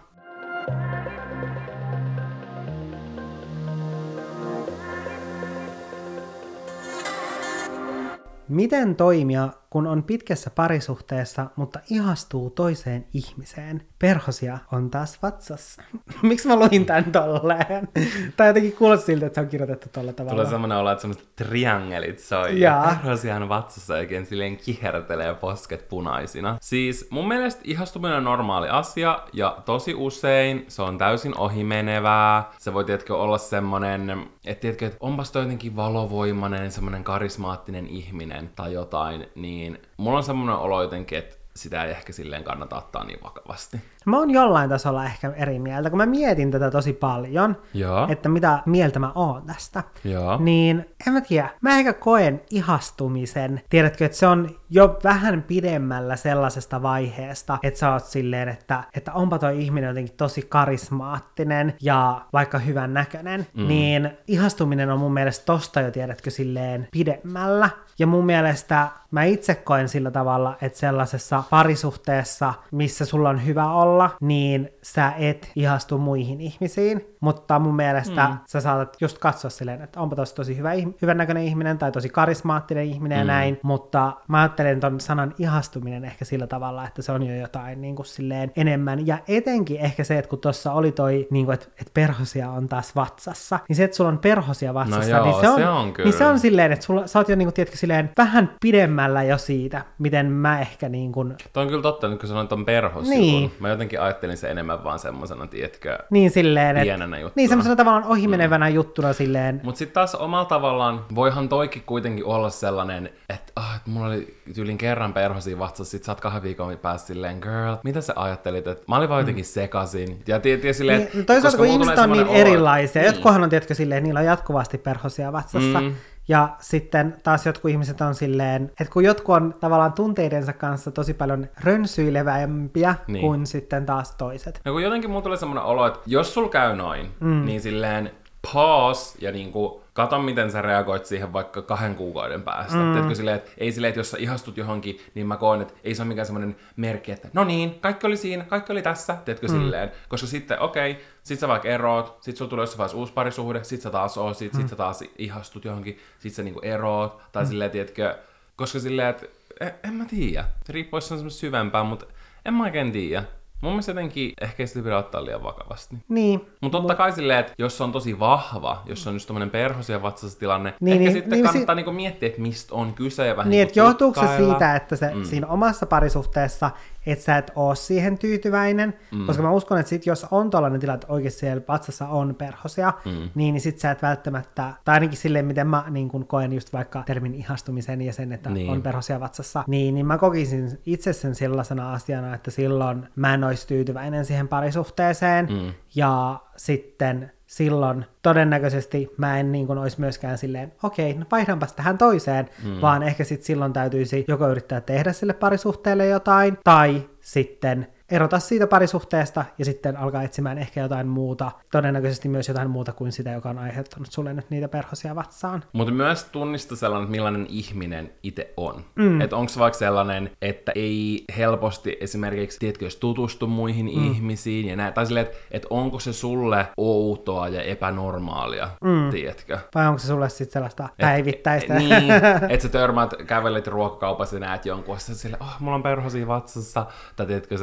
[8.49, 13.83] Miten toimia, kun on pitkässä parisuhteessa, mutta ihastuu toiseen ihmiseen?
[13.99, 15.83] Perhosia on taas vatsassa.
[16.23, 17.89] Miksi mä luin tän tolleen?
[18.37, 20.37] tai jotenkin kuulosti siltä, että se on kirjoitettu tolla tavalla.
[20.37, 22.61] Tulee semmoinen olo, että semmoiset triangelit soi.
[22.61, 26.57] Ja perhosia on vatsassa oikein silleen kihertelee posket punaisina.
[26.61, 32.51] Siis mun mielestä ihastuminen on normaali asia ja tosi usein se on täysin ohimenevää.
[32.59, 34.11] Se voi tietkö olla semmonen,
[34.45, 39.62] että tiedätkö, että onpas toi jotenkin valovoimainen, semmonen karismaattinen ihminen tai jotain, niin
[39.97, 43.81] mulla on semmoinen olo jotenkin, että sitä ei ehkä silleen kannata ottaa niin vakavasti.
[44.07, 48.07] Mä oon jollain tasolla ehkä eri mieltä, kun mä mietin tätä tosi paljon, Joo.
[48.11, 49.83] että mitä mieltä mä oon tästä.
[50.05, 50.39] Joo.
[50.39, 56.17] Niin en mä tiedä, mä ehkä koen ihastumisen, tiedätkö, että se on jo vähän pidemmällä
[56.17, 62.21] sellaisesta vaiheesta, että sä oot silleen, että, että onpa toi ihminen jotenkin tosi karismaattinen ja
[62.33, 63.69] vaikka hyvän näköinen, mm.
[63.69, 67.71] niin ihastuminen on mun mielestä tosta jo, tiedätkö, silleen pidemmällä.
[67.99, 73.73] Ja mun mielestä mä itse koen sillä tavalla, että sellaisessa parisuhteessa, missä sulla on hyvä
[73.73, 78.37] olla, niin sä et ihastu muihin ihmisiin, mutta mun mielestä mm.
[78.47, 80.73] sä saatat just katsoa silleen, että onpa tosi tosi hyvä,
[81.03, 83.21] hyvän näköinen ihminen tai tosi karismaattinen ihminen mm.
[83.21, 87.35] ja näin, mutta mä ajattelen ton sanan ihastuminen ehkä sillä tavalla, että se on jo
[87.35, 91.45] jotain niin kuin silleen enemmän, ja etenkin ehkä se, että kun tuossa oli toi, niin
[91.45, 95.19] kuin, että, että perhosia on taas vatsassa, niin se, että sulla on perhosia vatsassa, no
[95.19, 96.11] joo, niin se on, se on kyllä.
[96.11, 99.23] niin se on silleen, että sulla, sä oot jo niin kuin, tiedätkö, silleen vähän pidemmällä
[99.23, 101.35] jo siitä, miten mä ehkä niin kuin...
[101.53, 103.53] Toi on kyllä totta, nyt kun sanoin ton perhos Niin.
[103.61, 106.83] Mä jotenkin ajattelin se enemmän vaan semmosena, tiedätkö, Niin silleen, että...
[106.83, 107.33] pienenä juttuna.
[107.37, 108.75] Niin semmoisena tavallaan ohimenevänä mm.
[108.75, 109.61] juttuna silleen.
[109.65, 114.37] Mut sitten taas omalla tavallaan, voihan toikin kuitenkin olla sellainen, että, ah, että mulla oli
[114.55, 118.67] tyylin kerran perhosia vatsassa, sit sä oot kahden viikon päästä silleen, girl, mitä sä ajattelit,
[118.67, 120.23] että mä olin vaan jotenkin sekasin.
[120.27, 123.07] Ja tiedät, silleen, Niin, että toisaalta kun ihmiset on niin olo, erilaisia, niin.
[123.15, 125.95] jotkuhan on tietysti silleen, niillä on jatkuvasti perhosia vatsassa, Mm.
[126.29, 131.15] Ja sitten taas jotkut ihmiset on silleen, että kun jotkut on tavallaan tunteidensa kanssa tosi
[131.15, 133.21] paljon rönsyilevämpiä niin.
[133.21, 134.61] kuin sitten taas toiset.
[134.65, 137.45] No kun jotenkin mulla tulee semmoinen olo, että jos sul käy noin, mm.
[137.45, 138.11] niin silleen
[138.53, 142.77] pause ja niinku kato miten sä reagoit siihen vaikka kahden kuukauden päästä.
[142.77, 142.93] Mm.
[142.93, 145.95] Tiedätkö silleen, että ei silleen, että jos sä ihastut johonkin, niin mä koen, että ei
[145.95, 149.47] se ole mikään semmoinen merkki, että no niin, kaikki oli siinä, kaikki oli tässä, tiedätkö
[149.47, 149.55] mm.
[149.55, 149.93] silleen.
[150.09, 153.65] Koska sitten, okei, okay, sit sä vaikka eroot, sit sulla tulee jossain vaiheessa uusi parisuhde,
[153.65, 154.61] sit sä taas oot, sit, mm.
[154.61, 157.49] sit sä taas ihastut johonkin, sit sä niinku eroot, tai mm.
[157.49, 158.19] silleen, tiedätkö,
[158.57, 159.27] koska silleen, että
[159.61, 160.45] en, en mä tiedä.
[160.69, 162.07] Riippuu, jos se on semmoista syvempää, mutta
[162.45, 163.25] en mä oikein tiedä.
[163.63, 165.97] Mun mielestä jotenkin ehkä sitä pidä ottaa liian vakavasti.
[166.09, 166.47] Niin.
[166.61, 170.39] Mutta totta kai silleen, että jos on tosi vahva, jos on just tommonen perhosia vatsassa
[170.39, 173.27] tilanne, niin, Niin, ehkä niin, sitten niin, kannattaa si- niinku miettiä, että mistä on kyse
[173.27, 175.25] ja vähän Niin, että niinku johtuuko se siitä, että se mm.
[175.25, 176.71] siinä omassa parisuhteessa,
[177.07, 179.27] että sä et oo siihen tyytyväinen, mm.
[179.27, 182.93] koska mä uskon, että sit jos on tällainen tilanne, että oikeasti siellä vatsassa on perhosia,
[183.05, 183.13] mm.
[183.35, 186.73] niin, niin sit sä et välttämättä, tai ainakin silleen, miten mä niin kun koen just
[186.73, 188.71] vaikka termin ihastumisen ja sen, että niin.
[188.71, 193.45] on perhosia vatsassa, niin, niin mä kokisin itse sen sellaisena asiana, että silloin mä en
[193.45, 195.73] olisi tyytyväinen siihen parisuhteeseen, mm.
[195.95, 201.99] ja sitten silloin todennäköisesti mä en niin kuin olisi myöskään silleen, okei, no vaihdanpas tähän
[201.99, 202.81] toiseen, mm.
[202.81, 208.67] vaan ehkä sitten silloin täytyisi joko yrittää tehdä sille parisuhteelle jotain, tai sitten erota siitä
[208.67, 213.51] parisuhteesta ja sitten alkaa etsimään ehkä jotain muuta, todennäköisesti myös jotain muuta kuin sitä, joka
[213.51, 215.65] on aiheuttanut sulle nyt niitä perhosia vatsaan.
[215.73, 218.85] Mutta myös tunnista sellainen, että millainen ihminen itse on.
[218.95, 219.21] Mm.
[219.21, 224.13] Että onko se vaikka sellainen, että ei helposti esimerkiksi, tiedätkö, jos tutustu muihin mm.
[224.13, 229.11] ihmisiin ja näin, tai silleen, että, että onko se sulle outoa ja epänormaalia, mm.
[229.11, 229.59] tiedätkö?
[229.75, 231.75] Vai onko se sulle sitten sellaista päivittäistä?
[231.75, 232.11] Et, niin,
[232.51, 236.87] että sä törmäät, kävelet ruokakaupassa ja näet jonkun, ja silleen, oh, mulla on perhosia vatsassa,
[237.17, 237.57] tai tiedätkö,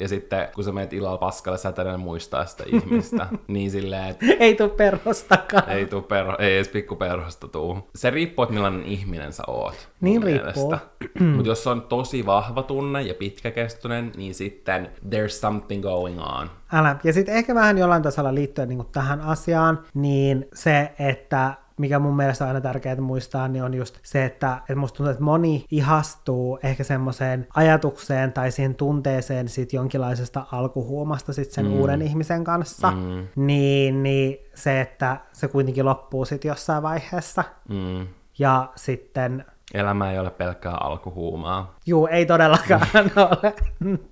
[0.00, 3.26] ja sitten kun sä menet illalla paskalle, sä et enää muistaa sitä ihmistä.
[3.48, 4.26] niin silleen, että...
[4.38, 5.70] ei tuu perhostakaan.
[5.70, 7.78] Ei tuu perho, ei edes pikku perhosta tuu.
[7.94, 9.88] Se riippuu, että millainen ihminen sä oot.
[10.00, 10.74] Niin riippuu.
[11.36, 16.50] Mutta jos on tosi vahva tunne ja pitkäkestoinen, niin sitten there's something going on.
[16.72, 16.96] Älä.
[17.04, 22.16] Ja sitten ehkä vähän jollain tasolla liittyen niin tähän asiaan, niin se, että mikä mun
[22.16, 25.64] mielestä on aina tärkeää muistaa, niin on just se, että, että musta tuntuu, että moni
[25.70, 31.72] ihastuu ehkä semmoiseen ajatukseen tai siihen tunteeseen sit jonkinlaisesta alkuhuomasta sit sen mm.
[31.72, 33.26] uuden ihmisen kanssa, mm.
[33.36, 37.44] niin, niin se, että se kuitenkin loppuu sitten jossain vaiheessa.
[37.68, 38.06] Mm.
[38.38, 41.74] Ja sitten Elämä ei ole pelkkää alkuhuumaa.
[41.86, 43.54] Juu, ei todellakaan ole.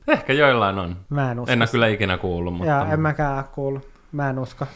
[0.08, 0.96] Ehkä joillain on.
[1.08, 1.52] Mä en usko.
[1.52, 2.72] En ole kyllä ikinä kuullut, mutta...
[2.72, 3.88] Joo, en mäkään kuullut.
[4.12, 4.66] Mä en usko.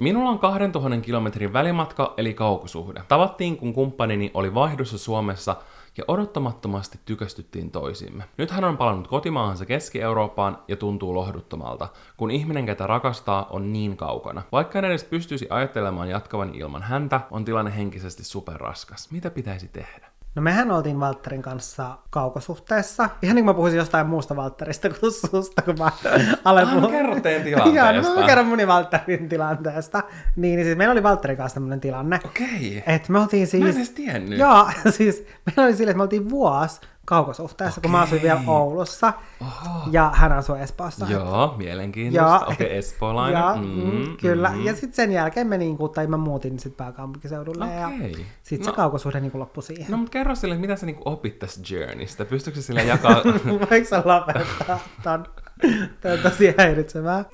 [0.00, 3.02] Minulla on 2000 kilometrin välimatka eli kaukosuhde.
[3.08, 5.56] Tavattiin, kun kumppanini oli vaihdossa Suomessa
[5.98, 8.24] ja odottamattomasti tykästyttiin toisimme.
[8.36, 13.96] Nyt hän on palannut kotimaahansa Keski-Eurooppaan ja tuntuu lohduttomalta, kun ihminen, ketä rakastaa, on niin
[13.96, 14.42] kaukana.
[14.52, 19.10] Vaikka en edes pystyisi ajattelemaan jatkavan ilman häntä, on tilanne henkisesti superraskas.
[19.10, 20.09] Mitä pitäisi tehdä?
[20.34, 23.10] No mehän oltiin Valtterin kanssa kaukosuhteessa.
[23.22, 25.90] Ihan niin kuin mä puhuisin jostain muusta Valtterista kuin susta, kun mä
[26.44, 26.90] aloin ah, puhua.
[26.90, 27.98] kerro teidän tilanteesta.
[28.00, 30.02] Joo, no mä kerron mun Valtterin tilanteesta.
[30.36, 32.20] Niin, niin siis meillä oli Valtterin kanssa tämmöinen tilanne.
[32.24, 32.46] Okei.
[32.78, 32.94] Okay.
[32.94, 33.62] Että me oltiin siis...
[33.62, 34.38] Mä en edes tiennyt.
[34.38, 37.82] Joo, siis meillä oli silleen, että me oltiin vuosi kaukosuhteessa, okay.
[37.82, 39.88] kun mä asuin vielä Oulussa Oho.
[39.90, 41.06] ja hän asui Espoossa.
[41.08, 42.46] Joo, mielenkiintoista.
[42.46, 43.40] Okei, okay, espoolainen.
[43.40, 44.50] Ja, mm, kyllä.
[44.50, 44.64] Mm.
[44.64, 47.76] Ja sitten sen jälkeen me niinku, tai mä muutin sit pääkaupunkiseudulle okay.
[47.76, 47.90] ja
[48.42, 48.72] sitten no.
[48.72, 49.90] se kaukosuhde niinku loppui siihen.
[49.90, 52.24] No mutta kerro sille, mitä sä niinku opit tästä journeystä.
[52.24, 53.22] Pystyykö sille jakaa...
[53.70, 55.26] Voiko sä lopettaa ton?
[56.00, 57.24] Tämä on tosi häiritsevää.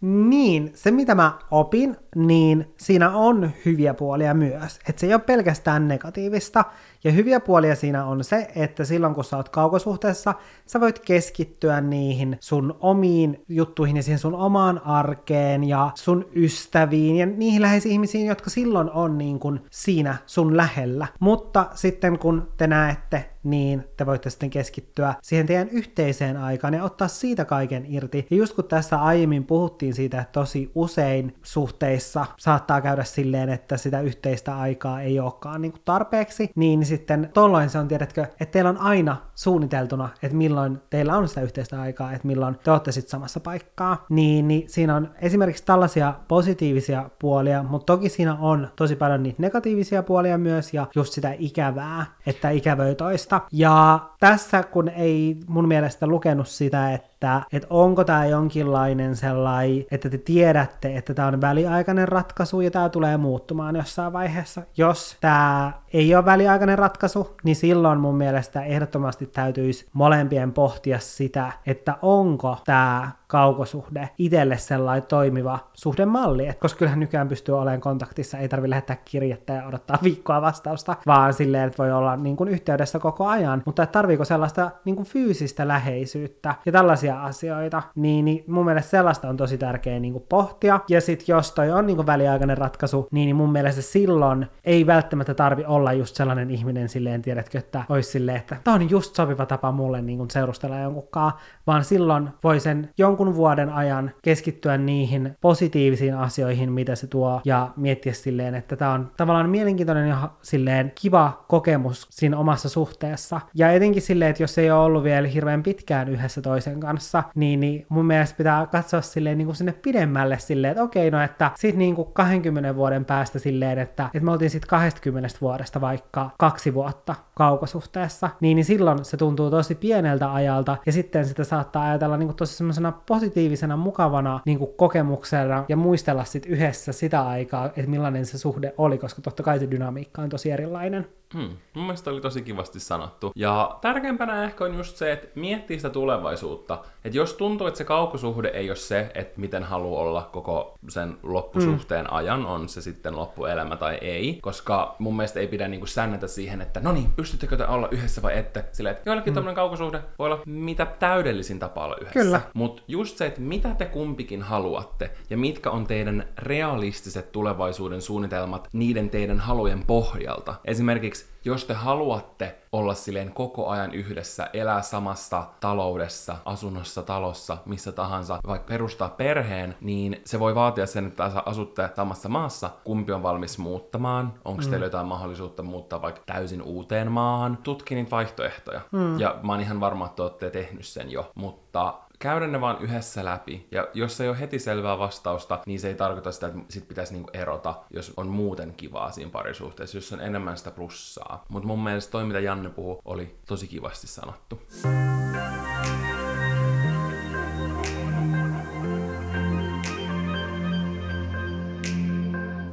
[0.00, 4.78] Niin, se mitä mä opin, niin siinä on hyviä puolia myös.
[4.88, 6.64] Että se ei ole pelkästään negatiivista.
[7.04, 10.34] Ja hyviä puolia siinä on se, että silloin kun sä oot kaukosuhteessa,
[10.66, 17.16] sä voit keskittyä niihin sun omiin juttuihin ja siihen sun omaan arkeen ja sun ystäviin
[17.16, 21.06] ja niihin läheisiin ihmisiin, jotka silloin on niin kuin siinä sun lähellä.
[21.20, 26.84] Mutta sitten kun te näette niin te voitte sitten keskittyä siihen teidän yhteiseen aikaan ja
[26.84, 28.26] ottaa siitä kaiken irti.
[28.30, 33.76] Ja just kun tässä aiemmin puhuttiin siitä, että tosi usein suhteissa saattaa käydä silleen, että
[33.76, 38.52] sitä yhteistä aikaa ei olekaan niin kuin tarpeeksi, niin sitten tolloin se on, tiedätkö, että
[38.52, 42.92] teillä on aina suunniteltuna, että milloin teillä on sitä yhteistä aikaa, että milloin te olette
[42.92, 44.06] sitten samassa paikkaa.
[44.08, 49.42] Niin, niin siinä on esimerkiksi tällaisia positiivisia puolia, mutta toki siinä on tosi paljon niitä
[49.42, 53.56] negatiivisia puolia myös ja just sitä ikävää, että ikävöi toista kautta.
[53.56, 60.10] Ja tässä kun ei mun mielestä lukenut sitä, että, että onko tämä jonkinlainen sellainen, että
[60.10, 64.62] te tiedätte, että tämä on väliaikainen ratkaisu ja tämä tulee muuttumaan jossain vaiheessa.
[64.76, 71.52] Jos tämä ei ole väliaikainen ratkaisu, niin silloin mun mielestä ehdottomasti täytyisi molempien pohtia sitä,
[71.66, 78.38] että onko tämä kaukosuhde itselle sellainen toimiva suhdemalli, Et koska kyllähän nykyään pystyy olemaan kontaktissa,
[78.38, 82.48] ei tarvitse lähettää kirjettä ja odottaa viikkoa vastausta, vaan silleen, että voi olla niin kuin
[82.48, 88.44] yhteydessä koko ajan, mutta tarviiko sellaista niin kuin fyysistä läheisyyttä ja tällaisia asioita, niin, niin
[88.46, 91.96] mun mielestä sellaista on tosi tärkeää niin kuin pohtia, ja sitten jos toi on niin
[91.96, 96.88] kuin väliaikainen ratkaisu, niin, niin mun mielestä silloin ei välttämättä tarvi olla just sellainen ihminen
[96.88, 100.78] silleen, tiedätkö, että olisi silleen, että tämä on just sopiva tapa mulle niin kuin seurustella
[100.78, 101.32] jonkunkaan,
[101.66, 107.70] vaan silloin voi sen jonkun vuoden ajan keskittyä niihin positiivisiin asioihin, mitä se tuo, ja
[107.76, 113.40] miettiä silleen, että tämä on tavallaan mielenkiintoinen ja silleen kiva kokemus siinä omassa suhteessa.
[113.54, 117.60] Ja etenkin silleen, että jos ei ole ollut vielä hirveän pitkään yhdessä toisen kanssa, niin,
[117.60, 121.50] niin mun mielestä pitää katsoa silleen niin kuin sinne pidemmälle silleen, että okei, no että
[121.56, 126.30] sit niin kuin 20 vuoden päästä silleen, että, että me oltiin sitten 20 vuodesta vaikka
[126.38, 131.82] kaksi vuotta kaukosuhteessa, niin, niin silloin se tuntuu tosi pieneltä ajalta, ja sitten sitä saattaa
[131.82, 137.26] ajatella niin kuin tosi semmoisena positiivisena, mukavana niin kuin kokemuksena, ja muistella sitten yhdessä sitä
[137.26, 141.06] aikaa, että millainen se suhde oli, koska totta kai se dynamiikka on tosi erilainen.
[141.34, 141.56] Hmm.
[141.74, 143.32] Mun mielestä oli tosi kivasti sanottu.
[143.34, 146.84] Ja tärkeimpänä ehkä on just se, että miettii sitä tulevaisuutta.
[147.04, 151.18] Että jos tuntuu, että se kaukosuhde ei ole se, että miten haluaa olla koko sen
[151.22, 152.14] loppusuhteen mm.
[152.14, 154.38] ajan, on se sitten loppuelämä tai ei.
[154.42, 158.22] Koska mun mielestä ei pidä niinku sännätä siihen, että no niin, pystyttekö te olla yhdessä
[158.22, 158.64] vai ette.
[158.72, 159.34] Sillä että joillekin mm.
[159.34, 162.20] tämmöinen kaukosuhde voi olla mitä täydellisin tapa olla yhdessä.
[162.20, 162.40] Kyllä.
[162.54, 168.68] Mutta just se, että mitä te kumpikin haluatte ja mitkä on teidän realistiset tulevaisuuden suunnitelmat
[168.72, 170.54] niiden teidän halujen pohjalta.
[170.64, 171.15] Esimerkiksi
[171.46, 178.38] jos te haluatte olla silleen koko ajan yhdessä, elää samassa taloudessa, asunnossa, talossa, missä tahansa,
[178.46, 182.70] vaikka perustaa perheen, niin se voi vaatia sen, että asutte samassa maassa.
[182.84, 184.34] Kumpi on valmis muuttamaan?
[184.44, 184.70] Onko mm.
[184.70, 187.58] teillä jotain mahdollisuutta muuttaa vaikka täysin uuteen maahan?
[187.62, 188.80] Tutki niitä vaihtoehtoja.
[188.92, 189.20] Mm.
[189.20, 193.24] Ja mä oon ihan varma, että olette tehnyt sen jo, mutta käydä ne vaan yhdessä
[193.24, 193.66] läpi.
[193.70, 197.12] Ja jos ei ole heti selvää vastausta, niin se ei tarkoita sitä, että sit pitäisi
[197.12, 201.44] niinku erota, jos on muuten kivaa siinä parisuhteessa, jos on enemmän sitä plussaa.
[201.48, 204.62] Mutta mun mielestä toi, mitä Janne puhui, oli tosi kivasti sanottu.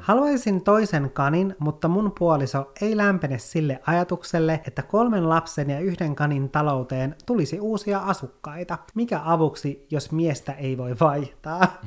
[0.03, 6.15] Haluaisin toisen kanin, mutta mun puoliso ei lämpene sille ajatukselle, että kolmen lapsen ja yhden
[6.15, 8.77] kanin talouteen tulisi uusia asukkaita.
[8.95, 11.81] Mikä avuksi, jos miestä ei voi vaihtaa?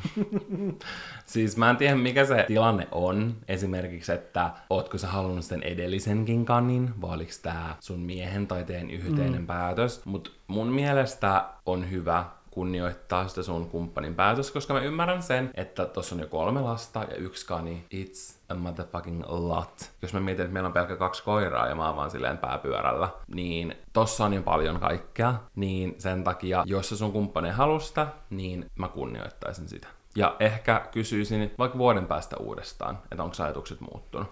[1.27, 3.35] siis mä en tiedä, mikä se tilanne on.
[3.49, 8.91] Esimerkiksi, että ootko sä halunnut sen edellisenkin kanin, vai oliko tää sun miehen tai teidän
[8.91, 9.47] yhteinen mm.
[9.47, 10.05] päätös.
[10.05, 12.25] Mutta mun mielestä on hyvä
[12.57, 17.05] kunnioittaa sitä sun kumppanin päätös, koska mä ymmärrän sen, että tossa on jo kolme lasta
[17.11, 17.85] ja yksi kani.
[17.95, 19.91] It's a motherfucking lot.
[20.03, 23.09] Jos mä mietin, että meillä on pelkkä kaksi koiraa ja mä oon vaan silleen pääpyörällä,
[23.35, 28.71] niin tossa on jo paljon kaikkea, niin sen takia, jos se sun kumppani halusta, niin
[28.79, 29.89] mä kunnioittaisin sitä.
[30.17, 34.29] Ja ehkä kysyisin vaikka vuoden päästä uudestaan, että onko ajatukset muuttunut?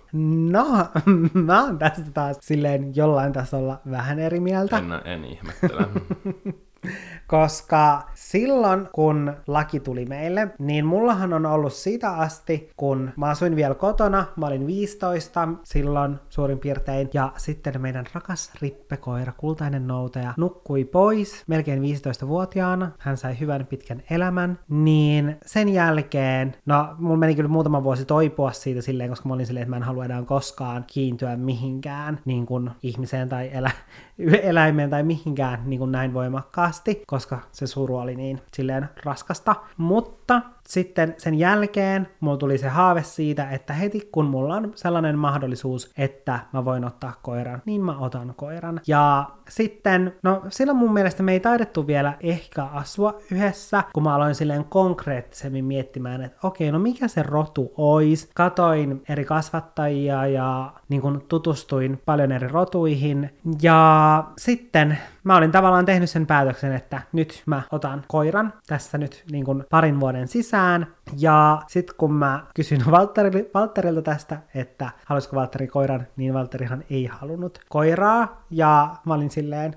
[0.50, 0.66] No,
[1.46, 4.78] mä oon tästä taas silleen jollain tasolla vähän eri mieltä.
[4.78, 5.86] En, en ihmettele.
[7.34, 13.56] koska silloin, kun laki tuli meille, niin mullahan on ollut siitä asti, kun mä asuin
[13.56, 20.34] vielä kotona, mä olin 15 silloin suurin piirtein, ja sitten meidän rakas rippekoira, kultainen noutaja,
[20.36, 27.34] nukkui pois melkein 15-vuotiaana, hän sai hyvän pitkän elämän, niin sen jälkeen, no mulla meni
[27.34, 30.22] kyllä muutama vuosi toipua siitä silleen, koska mä olin silleen, että mä en halua enää
[30.22, 33.70] koskaan kiintyä mihinkään niin kuin ihmiseen tai elä,
[34.42, 39.56] eläimeen tai mihinkään niin kuin näin voimakkaasti, koska se suru oli niin silleen raskasta.
[39.76, 45.18] Mutta sitten sen jälkeen mulla tuli se haave siitä, että heti kun mulla on sellainen
[45.18, 48.80] mahdollisuus, että mä voin ottaa koiran, niin mä otan koiran.
[48.86, 54.14] Ja sitten, no silloin mun mielestä me ei taidettu vielä ehkä asua yhdessä, kun mä
[54.14, 58.30] aloin silleen konkreettisemmin miettimään, että okei, no mikä se rotu ois.
[58.34, 63.30] Katoin eri kasvattajia ja niin kun tutustuin paljon eri rotuihin.
[63.62, 69.24] Ja sitten mä olin tavallaan tehnyt sen päätöksen, että nyt mä otan koiran tässä nyt
[69.30, 70.86] niin kun parin vuoden sisään.
[71.18, 77.06] Ja sitten kun mä kysyin Valtteri, Valtterilta tästä, että haluaisiko Valtteri koiran, niin Valtterihan ei
[77.06, 78.44] halunnut koiraa.
[78.50, 79.74] Ja mä olin silleen,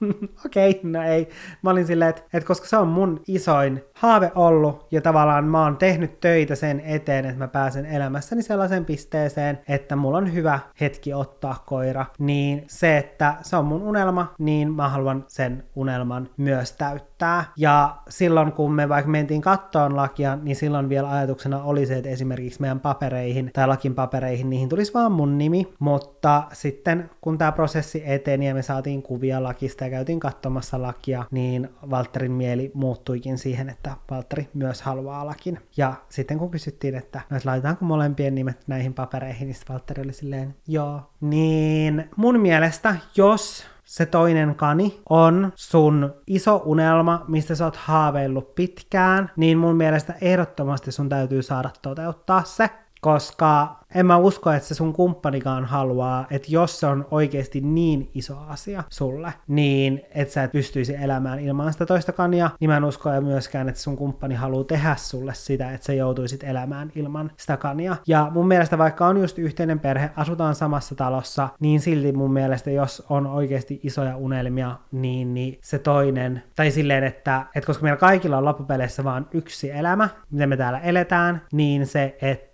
[0.46, 1.28] okei, okay, no ei.
[1.62, 5.62] Mä olin silleen, että, että koska se on mun isoin haave ollut, ja tavallaan mä
[5.62, 10.58] oon tehnyt töitä sen eteen, että mä pääsen elämässäni sellaiseen pisteeseen, että mulla on hyvä
[10.80, 16.28] hetki ottaa koira, niin se, että se on mun unelma, niin mä haluan sen unelman
[16.36, 17.44] myös täyttää.
[17.56, 22.10] Ja silloin, kun me vaikka mentiin kattoon lakia, niin silloin vielä ajatuksena oli se, että
[22.10, 27.52] esimerkiksi meidän papereihin tai lakin papereihin, niihin tulisi vaan mun nimi, mutta sitten kun tämä
[27.52, 33.68] prosessi eteni ja me saatiin kuvia lakista käytiin katsomassa lakia, niin Walterin mieli muuttuikin siihen,
[33.68, 35.58] että Valtteri myös haluaa lakin.
[35.76, 40.54] Ja sitten kun kysyttiin, että no, laitetaanko molempien nimet näihin papereihin, niin Valtteri oli silleen,
[40.66, 41.00] joo.
[41.20, 48.54] Niin mun mielestä, jos se toinen kani on sun iso unelma, mistä sä oot haaveillut
[48.54, 52.70] pitkään, niin mun mielestä ehdottomasti sun täytyy saada toteuttaa se,
[53.00, 58.10] koska en mä usko, että se sun kumppanikaan haluaa, että jos se on oikeasti niin
[58.14, 62.76] iso asia sulle, niin että sä et pystyisi elämään ilman sitä toista kania, niin mä
[62.76, 67.30] en usko myöskään, että sun kumppani haluaa tehdä sulle sitä, että sä joutuisit elämään ilman
[67.36, 67.96] sitä kania.
[68.06, 72.70] Ja mun mielestä vaikka on just yhteinen perhe, asutaan samassa talossa, niin silti mun mielestä,
[72.70, 77.96] jos on oikeasti isoja unelmia, niin, niin se toinen, tai silleen, että, että koska meillä
[77.96, 82.49] kaikilla on loppupeleissä vaan yksi elämä, miten me täällä eletään, niin se, että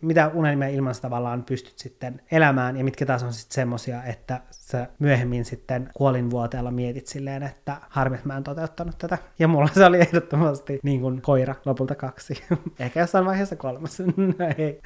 [0.00, 4.40] mitä unelmia ilman tavallaan pystyt sitten elämään, ja mitkä taas on sitten semmosia, että
[4.70, 9.18] sä myöhemmin sitten kuolinvuoteella mietit silleen, että harmi, että mä en toteuttanut tätä.
[9.38, 12.42] Ja mulla se oli ehdottomasti niin kuin koira lopulta kaksi.
[12.78, 14.02] Ehkä jossain vaiheessa kolmas.
[14.20, 14.80] No ei.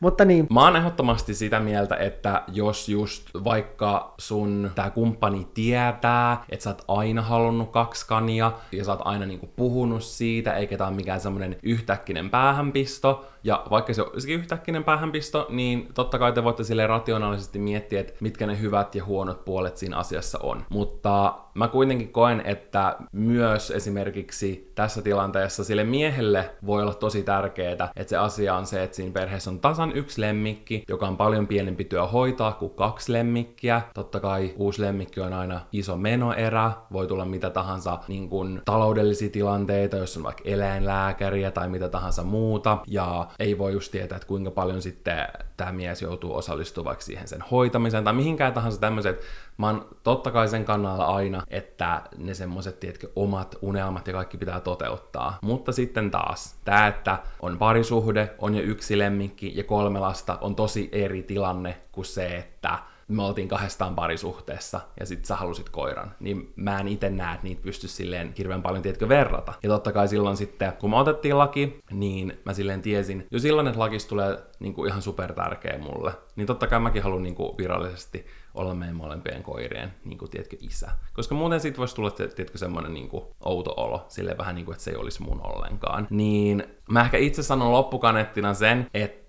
[0.00, 0.46] Mutta niin.
[0.50, 6.70] Mä oon ehdottomasti sitä mieltä, että jos just vaikka sun tää kumppani tietää, että sä
[6.70, 10.96] oot aina halunnut kaksi kania, ja sä oot aina niinku puhunut siitä, eikä tää ole
[10.96, 16.64] mikään semmonen yhtäkkinen päähänpisto, ja vaikka se olisikin yhtäkkinen päähänpisto, niin totta kai te voitte
[16.64, 20.64] sille rationaalisesti miettiä, että mitkä ne hyvät ja huonot puolet siinä asiassa on.
[20.68, 27.72] Mutta mä kuitenkin koen, että myös esimerkiksi tässä tilanteessa sille miehelle voi olla tosi tärkeää,
[27.72, 31.46] että se asia on se, että siinä perheessä on tasan yksi lemmikki, joka on paljon
[31.46, 33.82] pienempi työ hoitaa kuin kaksi lemmikkiä.
[33.94, 39.30] Totta kai uusi lemmikki on aina iso menoerä, voi tulla mitä tahansa niin kuin taloudellisia
[39.30, 44.28] tilanteita, jos on vaikka eläinlääkäriä tai mitä tahansa muuta, ja ei voi just tietää, että
[44.28, 45.26] kuinka paljon sitten
[45.56, 49.20] tämä mies joutuu osallistuvaksi siihen sen hoitamiseen tai mihinkään tahansa tämmöiset.
[49.56, 54.38] Mä oon totta kai sen kannalla aina, että ne semmoiset, tiedätkö, omat unelmat ja kaikki
[54.38, 55.38] pitää toteuttaa.
[55.42, 60.54] Mutta sitten taas, tämä, että on parisuhde, on jo yksi lemmikki ja kolme lasta, on
[60.54, 62.78] tosi eri tilanne kuin se, että
[63.10, 67.46] me oltiin kahdestaan parisuhteessa ja sit sä halusit koiran, niin mä en itse näe, että
[67.46, 69.52] niitä pysty silleen hirveän paljon, tiedätkö, verrata.
[69.62, 73.66] Ja totta kai silloin sitten, kun me otettiin laki, niin mä silleen tiesin jo silloin,
[73.66, 76.12] että lakista tulee niin kuin ihan super tärkeä mulle.
[76.36, 80.56] Niin totta kai mäkin haluan niin kuin virallisesti olla meidän molempien koirien, niin kuin, tiedätkö,
[80.60, 80.90] isä.
[81.12, 84.72] Koska muuten siitä voisi tulla, tiedätkö, semmoinen niin kuin, outo olo, sille vähän niin kuin,
[84.72, 86.06] että se ei olisi mun ollenkaan.
[86.10, 89.19] Niin mä ehkä itse sanon loppukanettina sen, että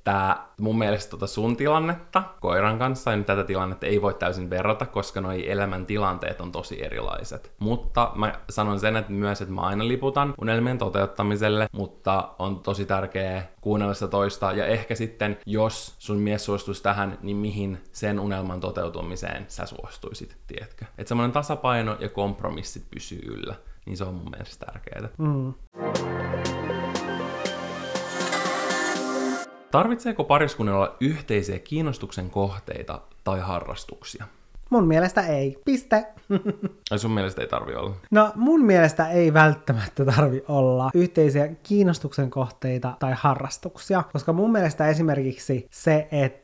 [0.60, 5.22] mun mielestä tota sun tilannetta koiran kanssa, niin tätä tilannetta ei voi täysin verrata, koska
[5.22, 7.52] noi elämän tilanteet on tosi erilaiset.
[7.60, 12.86] Mutta mä sanon sen, että myös, että mä aina liputan unelmien toteuttamiselle, mutta on tosi
[12.86, 18.20] tärkeää kuunnella sitä toista, ja ehkä sitten, jos sun mies suostuisi tähän, niin mihin sen
[18.20, 20.86] unelman toteutumiseen sä suostuisit, tiedätkö?
[20.98, 25.10] Että semmoinen tasapaino ja kompromissit pysyy yllä, niin se on mun mielestä tärkeää.
[25.18, 25.54] Mm.
[29.72, 34.26] Tarvitseeko pariskunnalla yhteisiä kiinnostuksen kohteita tai harrastuksia?
[34.70, 35.58] Mun mielestä ei.
[35.66, 36.06] Piste.
[36.92, 37.96] Ai sun mielestä ei tarvi olla?
[38.12, 44.88] No mun mielestä ei välttämättä tarvi olla yhteisiä kiinnostuksen kohteita tai harrastuksia, koska mun mielestä
[44.88, 46.41] esimerkiksi se, että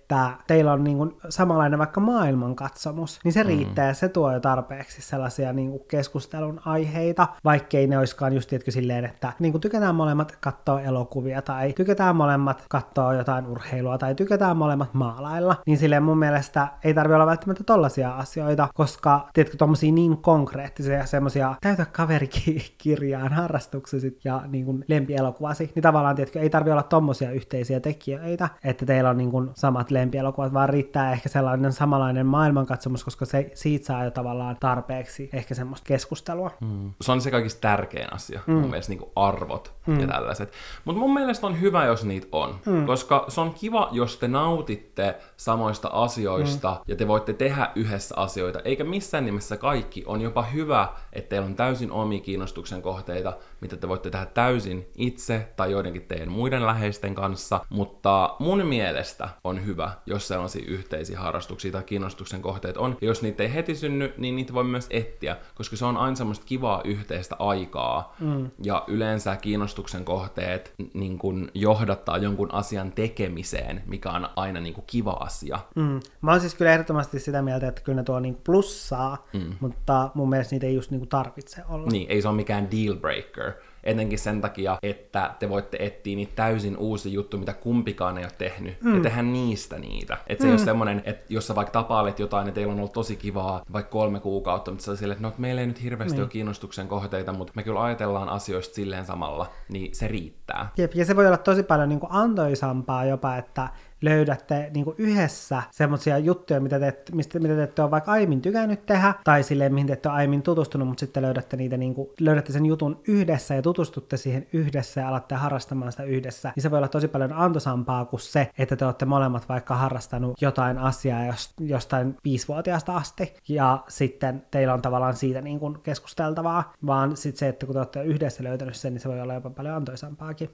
[0.47, 3.47] teillä on niin kuin samanlainen vaikka maailmankatsomus, niin se mm.
[3.47, 8.49] riittää ja se tuo jo tarpeeksi sellaisia niin kuin keskustelun aiheita, vaikkei ne olisikaan just
[8.49, 13.97] tietkö silleen, että niin kuin tykätään molemmat katsoa elokuvia tai tykätään molemmat katsoa jotain urheilua
[13.97, 19.29] tai tykätään molemmat maalailla, niin silleen mun mielestä ei tarvi olla välttämättä tollaisia asioita, koska
[19.33, 26.39] tiedätkö, tommosia niin konkreettisia semmosia täytä kaverikirjaan harrastuksesi ja niin kuin lempielokuvasi, niin tavallaan tiedätkö,
[26.39, 31.11] ei tarvi olla tommosia yhteisiä tekijöitä, että teillä on niin kuin samat lempielokuvat, vaan riittää
[31.11, 36.51] ehkä sellainen samanlainen maailmankatsomus, koska se, siitä saa jo tavallaan tarpeeksi ehkä semmoista keskustelua.
[36.61, 36.93] Mm.
[37.01, 38.53] Se on se kaikista tärkein asia, mm.
[38.53, 39.99] mun mielestä niin kuin arvot mm.
[39.99, 40.51] ja tällaiset.
[40.85, 42.85] Mutta mun mielestä on hyvä, jos niitä on, mm.
[42.85, 46.79] koska se on kiva, jos te nautitte samoista asioista mm.
[46.87, 50.03] ja te voitte tehdä yhdessä asioita, eikä missään nimessä kaikki.
[50.05, 54.87] On jopa hyvä, että teillä on täysin omia kiinnostuksen kohteita, mitä te voitte tehdä täysin
[54.97, 61.19] itse tai joidenkin teidän muiden läheisten kanssa, mutta mun mielestä on hyvä, jos sellaisia yhteisiä
[61.19, 62.97] harrastuksia tai kiinnostuksen kohteita on.
[63.01, 66.15] Ja jos niitä ei heti synny, niin niitä voi myös etsiä, koska se on aina
[66.15, 68.15] semmoista kivaa yhteistä aikaa.
[68.19, 68.51] Mm.
[68.63, 74.85] Ja yleensä kiinnostuksen kohteet niin kun johdattaa jonkun asian tekemiseen, mikä on aina niin kuin
[74.87, 75.59] kiva asia.
[75.75, 75.99] Mm.
[76.21, 79.53] Mä oon siis kyllä ehdottomasti sitä mieltä, että kyllä ne tuo niin plussaa, mm.
[79.59, 81.87] mutta mun mielestä niitä ei just niin tarvitse olla.
[81.87, 83.53] Niin, ei se ole mikään deal breaker
[83.87, 88.31] etenkin sen takia, että te voitte etsiä niitä täysin uusi juttu, mitä kumpikaan ei ole
[88.37, 88.95] tehnyt, mm.
[88.95, 90.17] ja tehdä niistä niitä.
[90.27, 90.51] Että se mm.
[90.51, 93.61] ei ole semmoinen, että jos sä vaikka tapailet jotain, ja teillä on ollut tosi kivaa
[93.73, 96.23] vaikka kolme kuukautta, mutta sä sille, että no, meillä ei nyt hirveästi niin.
[96.23, 100.69] ole kiinnostuksen kohteita, mutta me kyllä ajatellaan asioista silleen samalla, niin se riittää.
[100.77, 103.69] Jep, ja se voi olla tosi paljon niin kuin antoisampaa jopa, että
[104.01, 108.85] löydätte niin yhdessä semmoisia juttuja, mitä te, mistä, mitä te ette ole vaikka aiemmin tykännyt
[108.85, 112.09] tehdä, tai silleen, mihin te ette ole aiemmin tutustunut, mutta sitten löydätte, niitä, niin kuin,
[112.19, 116.71] löydätte sen jutun yhdessä ja tutustutte siihen yhdessä ja alatte harrastamaan sitä yhdessä, niin se
[116.71, 121.35] voi olla tosi paljon antoisampaa kuin se, että te olette molemmat vaikka harrastanut jotain asiaa
[121.59, 127.47] jostain viisivuotiaasta asti, ja sitten teillä on tavallaan siitä niin kuin keskusteltavaa, vaan sitten se,
[127.47, 130.49] että kun te olette yhdessä löytänyt sen, niin se voi olla jopa paljon antoisampaakin.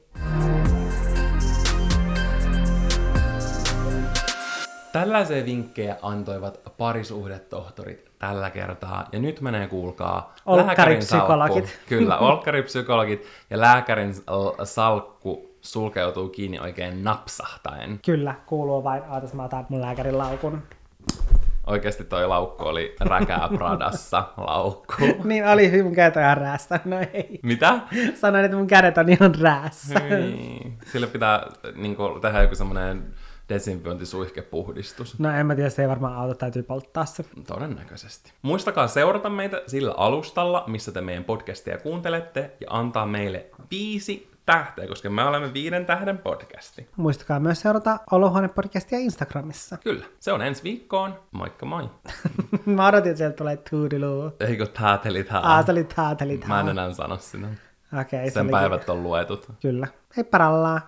[4.94, 9.08] Tällaisia vinkkejä antoivat parisuhdetohtorit tällä kertaa.
[9.12, 11.62] Ja nyt menee kuulkaa lääkärin salkku.
[11.90, 14.14] Kyllä, olkkaripsykologit ja lääkärin
[14.64, 18.00] salkku sulkeutuu kiinni oikein napsahtaen.
[18.06, 19.04] Kyllä, kuuluu vain.
[19.10, 20.64] Ootas, mä otan mun lääkärin laukun.
[21.68, 24.94] Oikeasti toi laukku oli räkää Pradassa laukku.
[25.24, 26.80] niin oli, mun kädet on ihan räässä.
[26.86, 27.40] No ei.
[27.44, 27.80] Mitä?
[28.16, 30.02] Sanoin, että mun kädet on ihan räässä.
[30.92, 33.14] Sille pitää niin kuin, tehdä joku semmoinen
[33.50, 35.20] desinfiointisuihkepuhdistus.
[35.20, 37.26] No en mä tiedä, se ei varmaan auta, täytyy polttaa se.
[37.48, 38.34] Todennäköisesti.
[38.42, 44.88] Muistakaa seurata meitä sillä alustalla, missä te meidän podcastia kuuntelette, ja antaa meille viisi tähteä,
[44.88, 46.88] koska me olemme viiden tähden podcasti.
[46.96, 49.78] Muistakaa myös seurata Olohuone-podcastia Instagramissa.
[49.78, 50.06] Kyllä.
[50.20, 51.20] Se on ensi viikkoon.
[51.32, 51.90] Moikka moi.
[52.66, 54.32] mä odotin, että sieltä tulee toodiloo.
[54.40, 55.40] Eikö tääteli tää?
[55.40, 57.48] Aa, se oli taateli Mä en enää sano sinä.
[58.02, 59.48] Okei, se Sen oli päivät on luetut.
[59.62, 59.88] Kyllä.
[60.18, 60.82] Hei parallaa.